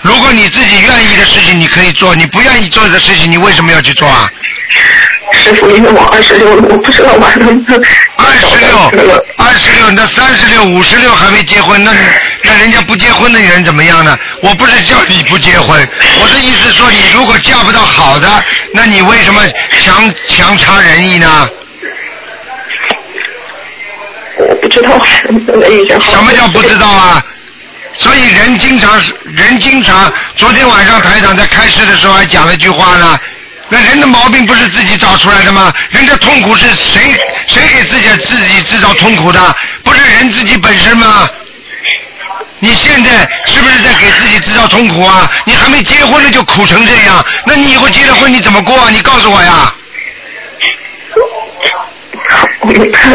[0.00, 4.28] 如果你自己愿意的事情你可以做，你不愿意做的事情你为什么要去做啊？
[5.42, 7.82] 师傅，因为我二十六了，我不知道我还能不能
[8.16, 8.78] 二十六，
[9.36, 11.92] 二十六，那三十六、五十六还没结婚，那
[12.44, 14.16] 那人家不结婚的人怎么样呢？
[14.40, 15.88] 我不是叫你不结婚，
[16.20, 18.28] 我的意思说，你如果嫁不到好的，
[18.72, 19.42] 那你为什么
[19.80, 21.48] 强强差人意呢？
[24.38, 27.24] 我不知道我一直什么叫不知道啊？
[27.94, 33.18] 所以人经常是人经常，昨天晚上台长在开示的时候还讲了一句话呢。
[33.72, 35.72] 那人的毛病不是自己找出来的吗？
[35.88, 37.00] 人的痛苦是谁
[37.46, 39.56] 谁给自己自己制造痛苦的？
[39.82, 41.26] 不是人自己本身吗？
[42.58, 45.26] 你现在是不是在给自己制造痛苦啊？
[45.46, 48.90] 你还没结婚呢就苦成这样，那你以后结了婚你怎么过啊？
[48.90, 49.74] 你告诉我呀。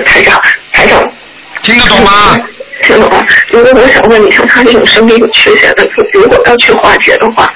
[0.03, 0.41] 台长，
[0.73, 1.07] 台长。
[1.61, 2.35] 听得懂吗？
[2.81, 3.23] 听得懂了。
[3.49, 7.53] 如果我想问你，像他这种生命有缺陷的，如果要去化解的话，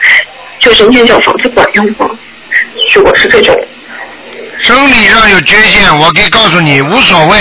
[0.59, 2.07] 就是念小房子管用吗？
[2.93, 3.55] 如果是这种。
[4.59, 7.37] 生理上有缺陷，我可以告诉你，无所谓。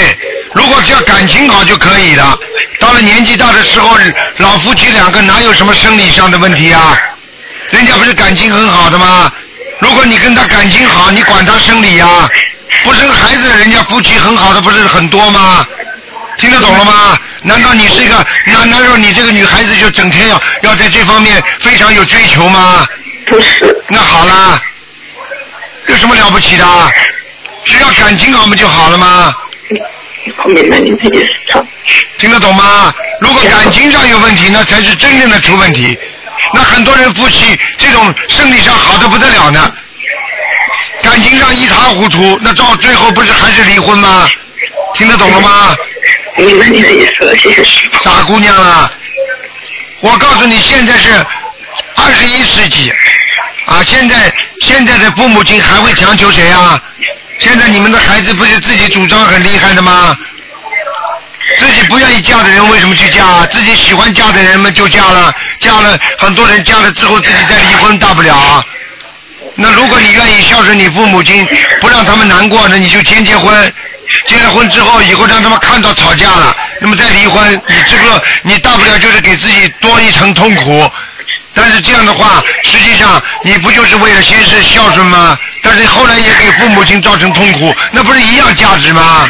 [0.55, 2.38] 如果只要感情好就可以了。
[2.78, 3.96] 到了年纪大的时候，
[4.38, 6.96] 老夫妻两个哪有什么生理上的问题啊？
[7.70, 9.30] 人家不是感情很好的吗？
[9.80, 12.07] 如果你跟他感情好，你管他生理呀？
[12.84, 15.66] 不生孩子，人家夫妻很好的不是很多吗？
[16.38, 17.18] 听得懂了吗？
[17.42, 18.14] 难道你是一个？
[18.46, 22.86] 难难道你这个女孩子就整天要要在这方面非常有追求吗？
[23.26, 23.76] 不是。
[23.88, 24.62] 那好啦，
[25.91, 26.64] 有什么了不起的？
[27.64, 29.34] 只要感情好不就好了吗？
[30.45, 31.64] 我明白您的意思。
[32.18, 32.95] 听得懂吗？
[33.20, 35.99] 如果感情上有问题，那才是真正的出问题。
[36.55, 39.72] 那很多人夫妻这种生理上好的不得了呢，
[41.03, 44.28] 感情上一塌糊涂，那到最后不是还是离婚吗？
[44.95, 45.74] 听得懂了吗？
[46.36, 48.03] 明白你的意思了，谢谢师傅。
[48.03, 48.91] 傻姑娘啊！
[50.01, 51.12] 我告诉你，现在是
[51.97, 52.93] 二十一世纪
[53.66, 53.82] 啊！
[53.86, 54.32] 现在
[54.62, 56.80] 现在的父母亲还会强求谁啊？
[57.38, 60.16] 现在你们的孩子不是自己主张很厉害的吗？
[61.58, 63.24] 自己不愿意嫁的人为什么去嫁？
[63.24, 68.64] 啊自己喜欢嫁的人们就嫁了，嫁了很多人嫁了之后自己再离婚大不了啊。
[69.56, 71.46] 那如果你愿意孝顺你父母亲，
[71.80, 73.72] 不让他们难过，那你就先结婚。
[74.26, 80.90] 结了婚之后，以后让他们看到吵架了，那么再离婚，你这个你大不了就是给自己多一层痛苦。
[81.53, 85.38] 但是这样的话，实际上你不就是为了先是孝顺吗？
[85.62, 89.28] 但是后来也给父母亲造成痛苦，那不是一样价值吗？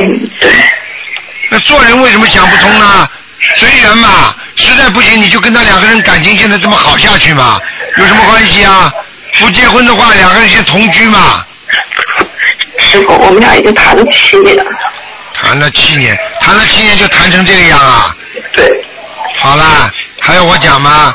[0.00, 0.50] 嗯，对。
[1.50, 3.08] 那做人为什么想不通呢？
[3.56, 7.60] 随缘嘛，实在不行你就跟他两个人感情现在这么好下去嘛，
[7.96, 8.92] 有什么关系啊？
[9.38, 11.44] 不结婚的话，两个人先同居嘛。
[12.78, 14.64] 师傅，我们俩已经谈了七年了。
[15.34, 18.16] 谈了七年，谈了七年就谈成这个样啊？
[18.52, 18.84] 对。
[19.40, 19.92] 好啦，
[20.26, 21.14] 还要我讲吗？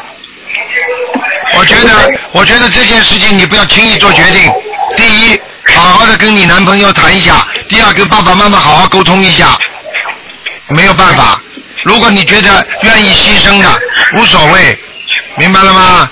[1.56, 4.54] 我觉得，我觉得这件事情你不要轻易做决定。
[4.96, 5.42] 第一，
[5.74, 7.34] 好好的跟你男朋友谈一下；
[7.68, 9.58] 第二，跟爸爸妈妈好好沟通一下。
[10.68, 11.42] 没有办法，
[11.82, 13.68] 如果你觉得愿意牺牲的，
[14.14, 14.78] 无所谓，
[15.38, 16.12] 明白了吗？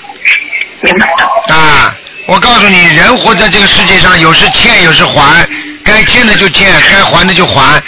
[0.82, 1.56] 明白了。
[1.56, 1.94] 啊，
[2.26, 5.48] 我告诉你，人活在这个世界上，有时欠，有时还，
[5.84, 7.80] 该欠的就欠，该还的就还，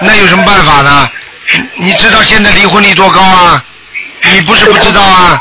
[0.00, 1.08] 那有什么办法呢？
[1.78, 3.64] 你知道现在离婚率多高啊？
[4.34, 5.38] 你不是不知道啊？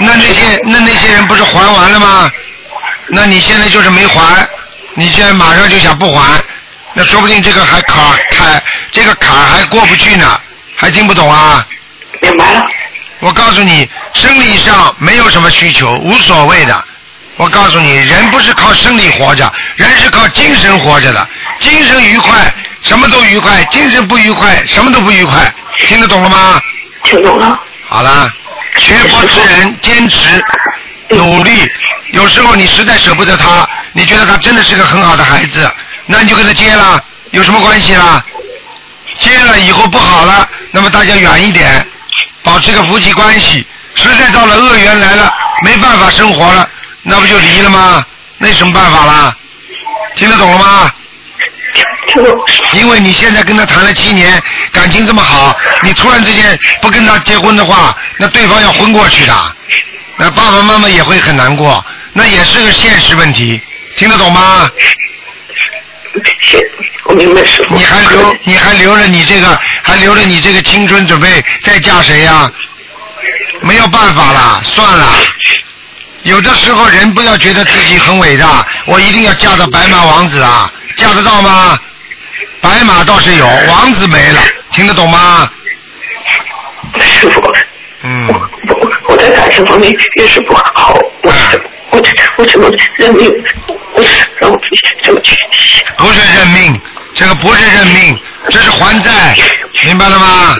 [0.00, 2.28] 那那些那那些人不是还完了吗？
[3.06, 4.44] 那你现在就是没还，
[4.94, 6.42] 你现在马上就想不还，
[6.94, 7.96] 那说不定这个还坎
[8.32, 8.60] 坎
[8.90, 10.40] 这个坎还过不去呢，
[10.74, 11.64] 还听不懂啊？
[12.20, 12.64] 明白了。
[13.20, 16.84] 我告诉你，生理上没有什么需求，无所谓的。
[17.36, 21.28] 我告诉你，人不是靠生理活着，人是靠精神活着的。
[21.60, 22.52] 精神愉快，
[22.82, 25.54] 什么都愉快；精神不愉快，什么都不愉快。
[25.86, 26.60] 听得懂了吗？
[27.04, 27.58] 听懂了。
[27.88, 28.30] 好啦，
[28.78, 30.44] 学佛之人坚持
[31.08, 31.66] 努力，
[32.12, 35.70] 有时候你实在舍不得他，你觉得他真的是个很好的孩子，
[36.04, 38.22] 那你就跟他结了，有什么关系啦？
[39.18, 41.86] 结了以后不好了，那么大家远一点，
[42.42, 43.66] 保持个夫妻关系。
[43.94, 45.34] 实在到了恶缘来了，
[45.64, 46.68] 没办法生活了，
[47.02, 48.04] 那不就离了吗？
[48.36, 49.34] 那有什么办法啦？
[50.14, 50.92] 听得懂了吗？
[52.72, 54.42] 因为你现在跟他谈了七年，
[54.72, 59.56] 感情这么好，你突然之间不跟他结婚的话，那对方要昏过去的，
[60.16, 63.60] 那爸爸妈妈也会很难过，那也是个现实问题，
[63.96, 64.70] 听得懂吗？
[67.04, 67.42] 我明白。
[67.70, 72.50] 你还留 你还留着你这个，还留着你这个青春，准备再嫁谁呀、
[73.62, 75.06] 没有办法了，算了。
[76.22, 81.78] 有的时候人不要觉得自己很伟大，我一定要嫁到白马王子啊，嫁得到吗？
[82.60, 84.40] 白马倒是有，王子没了，
[84.72, 85.48] 听得懂吗？
[86.98, 87.40] 师傅，
[88.02, 90.92] 嗯，我我在感情方面越是不好，
[91.22, 91.32] 我
[91.90, 92.02] 我
[92.36, 93.32] 我怎么认命，
[93.94, 94.04] 我
[94.40, 95.36] 让我自己这么去。
[95.96, 96.80] 不是认命，
[97.14, 98.18] 这个不是认命，
[98.50, 99.36] 这是还债，
[99.84, 100.58] 明白了吗？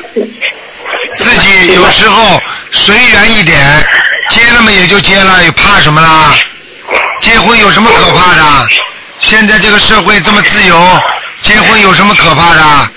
[1.17, 3.85] 自己有时候随缘一点，
[4.31, 6.33] 结了嘛也就结了，又怕什么啦？
[7.21, 8.43] 结婚有什么可怕的？
[9.19, 11.03] 现在这个社会这么自由，
[11.43, 12.91] 结婚有什么可怕的？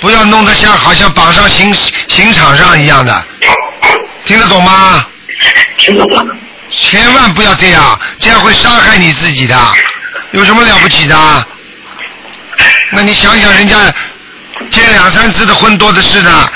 [0.00, 1.74] 不要弄得像好像绑上刑
[2.06, 3.26] 刑场上一样的，
[4.24, 5.04] 听得懂吗？
[5.76, 6.36] 听懂了。
[6.70, 9.56] 千万不要这样，这样会伤害你自己的，
[10.32, 11.16] 有什么了不起的？
[12.92, 13.76] 那你想想，人家
[14.70, 16.48] 结两三次的婚多的是呢，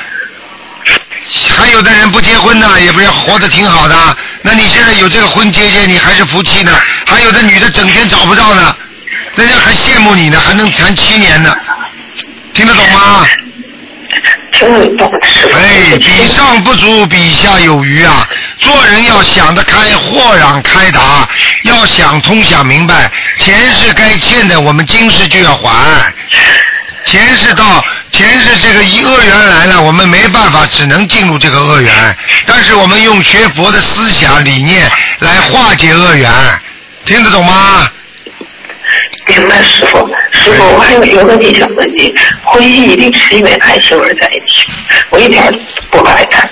[1.56, 4.16] 还有的人不结婚呢，也不是活得挺好的。
[4.42, 6.72] 那你现在有这个婚结结，你还是夫妻呢？
[7.06, 8.76] 还有的女的整天找不到呢，
[9.34, 11.54] 人家还羡慕你呢，还能谈七年呢，
[12.52, 13.26] 听得懂吗？
[14.52, 15.10] 听得懂，
[15.54, 18.28] 哎，比上不足，比下有余啊！
[18.58, 21.26] 做人要想得开，豁然开达，
[21.62, 25.70] 要想通想明白，前世该欠的，我们今世就要还。
[27.04, 32.16] 前世到前世这个一恶缘来了，我们没办法，只能进入这个恶缘。
[32.46, 34.88] 但是我们用学佛的思想理念
[35.20, 36.30] 来化解恶缘，
[37.06, 37.88] 听得懂吗？
[39.26, 40.08] 明白，师傅。
[40.32, 42.12] 师傅，我还有一个问题想问你：
[42.44, 44.66] 婚姻一定是因为爱情而在一起？
[45.10, 45.52] 我一点儿
[45.90, 46.48] 不爱他。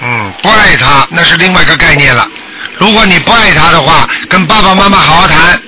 [0.00, 2.26] 嗯，不爱他那是另外一个概念了。
[2.76, 5.60] 如果你不爱他的话，跟爸爸妈妈好好谈，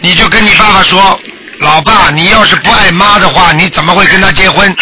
[0.00, 1.18] 你就跟你爸爸说，
[1.58, 4.74] 老爸，你要是不爱妈的话，你怎么会跟他结婚？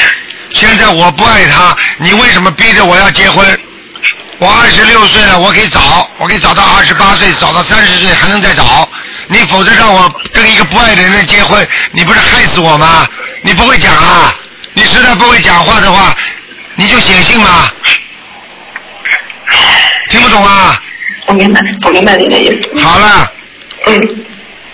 [0.53, 3.59] 现在我不爱他，你为什么逼着我要结婚？
[4.39, 8.89] 我二十六岁了，我可以找，我可以找到二十八岁，找到三十岁还能再找。
[9.29, 13.09] 你否则让我跟一个不爱的人结婚，你不是害死我吗？
[13.43, 14.35] 你不会讲啊？
[14.75, 16.15] 你实在不会讲话的话，
[16.75, 17.71] 你就写信嘛。
[20.09, 20.81] 听不懂啊？
[21.27, 22.83] 我明白，我明白你的意思。
[22.83, 23.33] 好了，
[23.87, 24.25] 嗯，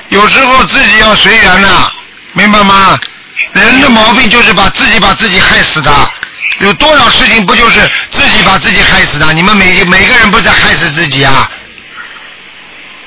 [0.08, 1.90] 有时候自己要随缘呐，
[2.32, 2.98] 明白吗？
[3.52, 5.90] 人的毛病就是把自己把自己害死的。
[6.60, 7.80] 有多少事情不就是
[8.10, 9.32] 自己把自己害死的？
[9.32, 11.50] 你们每每个人不是在害死自己啊？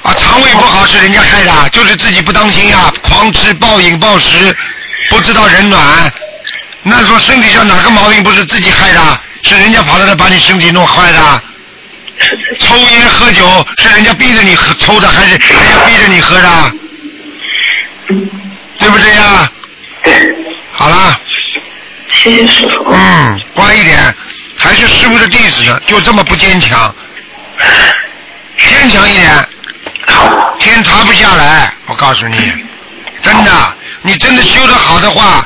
[0.04, 4.56] 啊，肠胃不好是人家害的，就是自己不当心呀、狂吃暴饮暴食，
[5.10, 5.82] 不知道人暖。
[6.84, 9.20] 那说身体上哪个毛病不是自己害的？
[9.44, 11.44] 是人家跑到那把你身体弄坏的？
[12.60, 16.74] 抽烟喝酒是人家逼着你喝抽的，还是人家逼着你喝的？
[18.78, 19.52] 对不对呀？
[20.04, 20.14] 对，
[20.72, 21.20] 好啦，
[22.24, 22.92] 谢谢师傅。
[22.92, 24.16] 嗯，乖一点，
[24.58, 26.94] 还是师傅的弟子呢，就这么不坚强，
[28.68, 29.46] 坚强一点，好，
[30.60, 31.74] 天塌不下来。
[31.86, 32.38] 我告诉你，
[33.22, 33.52] 真的，
[34.02, 35.46] 你真的修得好的话，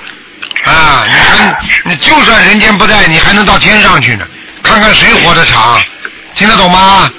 [0.66, 4.26] 啊，你还你就算人间不在，你还能到天上去呢。
[4.64, 5.82] 看看谁活得长，
[6.36, 7.10] 听得懂吗？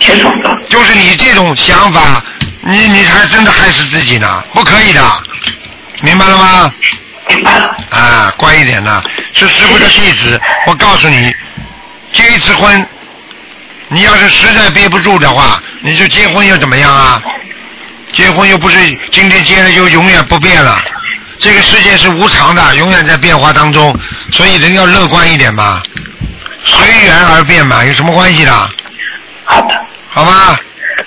[0.00, 0.56] 听懂了。
[0.68, 2.22] 就是你这种想法，
[2.60, 5.02] 你你还真的害死自己呢，不可以的，
[6.02, 6.72] 明白了吗？
[7.28, 7.76] 明白了。
[7.90, 10.40] 啊，乖一点呢，是师傅的弟子。
[10.66, 11.34] 我告诉你，
[12.12, 12.86] 结一次婚，
[13.88, 17.22] 你要是实在憋不住的话，你就结婚又怎么样啊？
[18.12, 18.78] 结婚又不是
[19.12, 20.82] 今天结了就永远不变了，
[21.38, 23.94] 这个世界是无常的，永远在变化当中，
[24.32, 25.82] 所以人要乐观一点嘛，
[26.64, 28.70] 随缘而变嘛，有什么关系的？
[29.44, 29.74] 好的。
[30.10, 30.58] 好吗？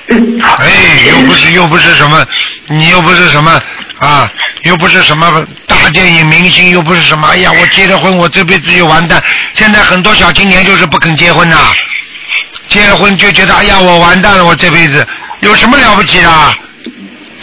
[0.09, 0.71] 嗯，哎，
[1.09, 2.25] 又不是又不是什么，
[2.67, 3.61] 你又不是什么
[3.97, 4.31] 啊，
[4.63, 9.21] 又不是什么大电影明星，又不是什么，哎呀，我结了婚，我这辈子就完蛋。
[9.55, 11.57] 现在很多小青年就是不肯结婚呐、
[12.71, 15.05] 结了婚就觉得，哎呀，我完蛋了，我这辈子
[15.41, 16.29] 有什么了不起的？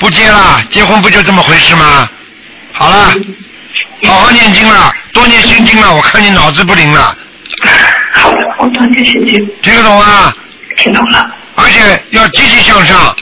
[0.01, 2.09] 不结了，结婚不就这么回事吗？
[2.73, 3.15] 好了，
[4.05, 7.15] 好好念经了，多念心经了，我看你脑子不灵了，
[8.15, 9.35] 好的，我多念心经。
[9.61, 10.33] 听得懂吗？
[10.79, 11.31] 听懂了。
[11.57, 13.15] 而且要积极向上，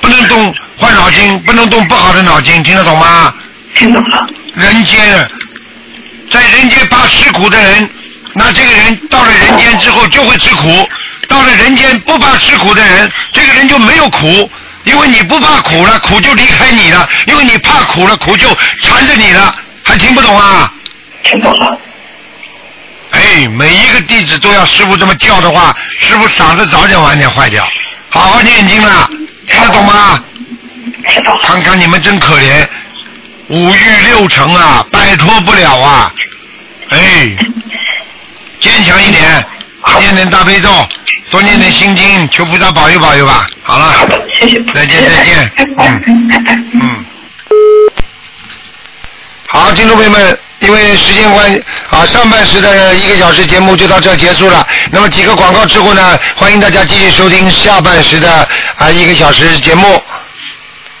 [0.00, 3.32] 不能动坏脑筋，不能动不好的脑筋，听得懂吗？
[3.76, 4.26] 听懂了。
[4.56, 5.28] 人间，
[6.30, 7.88] 在人间怕吃苦的人，
[8.34, 10.68] 那这个人到了人间之后就会吃苦；
[11.28, 14.50] 到了人间不怕吃苦的人，这个人就没有苦，
[14.84, 18.48] 因为你不怕苦了，苦就离开你了；因为你怕苦了，苦就
[18.80, 19.54] 缠着你了。
[19.82, 20.72] 还听不懂啊？
[21.24, 21.78] 听懂了。
[23.10, 27.66] 哎，每一个弟子都要师傅这么叫的话，师傅嗓子早点晚点坏掉。
[28.10, 29.08] 好好念经了，
[29.48, 30.22] 听得懂吗？
[31.06, 31.38] 听懂。
[31.42, 32.66] 看看你们真可怜，
[33.48, 36.12] 五欲六尘啊，摆脱不了啊！
[36.90, 37.36] 哎，
[38.60, 39.46] 坚强一点，
[39.98, 40.70] 念念大悲咒，
[41.34, 43.44] 多念点心经，求菩萨保佑保佑吧。
[43.64, 43.92] 好了，
[44.38, 44.62] 谢谢。
[44.72, 46.04] 再见再见嗯。
[46.80, 47.04] 嗯。
[49.48, 51.60] 好，听众朋友们，因为时间关系，
[51.90, 54.64] 啊，上半时的一个小时节目就到这结束了。
[54.92, 60.00] 那么几个广告之后呢，欢迎大家继续收听下半时的啊一个小时节目。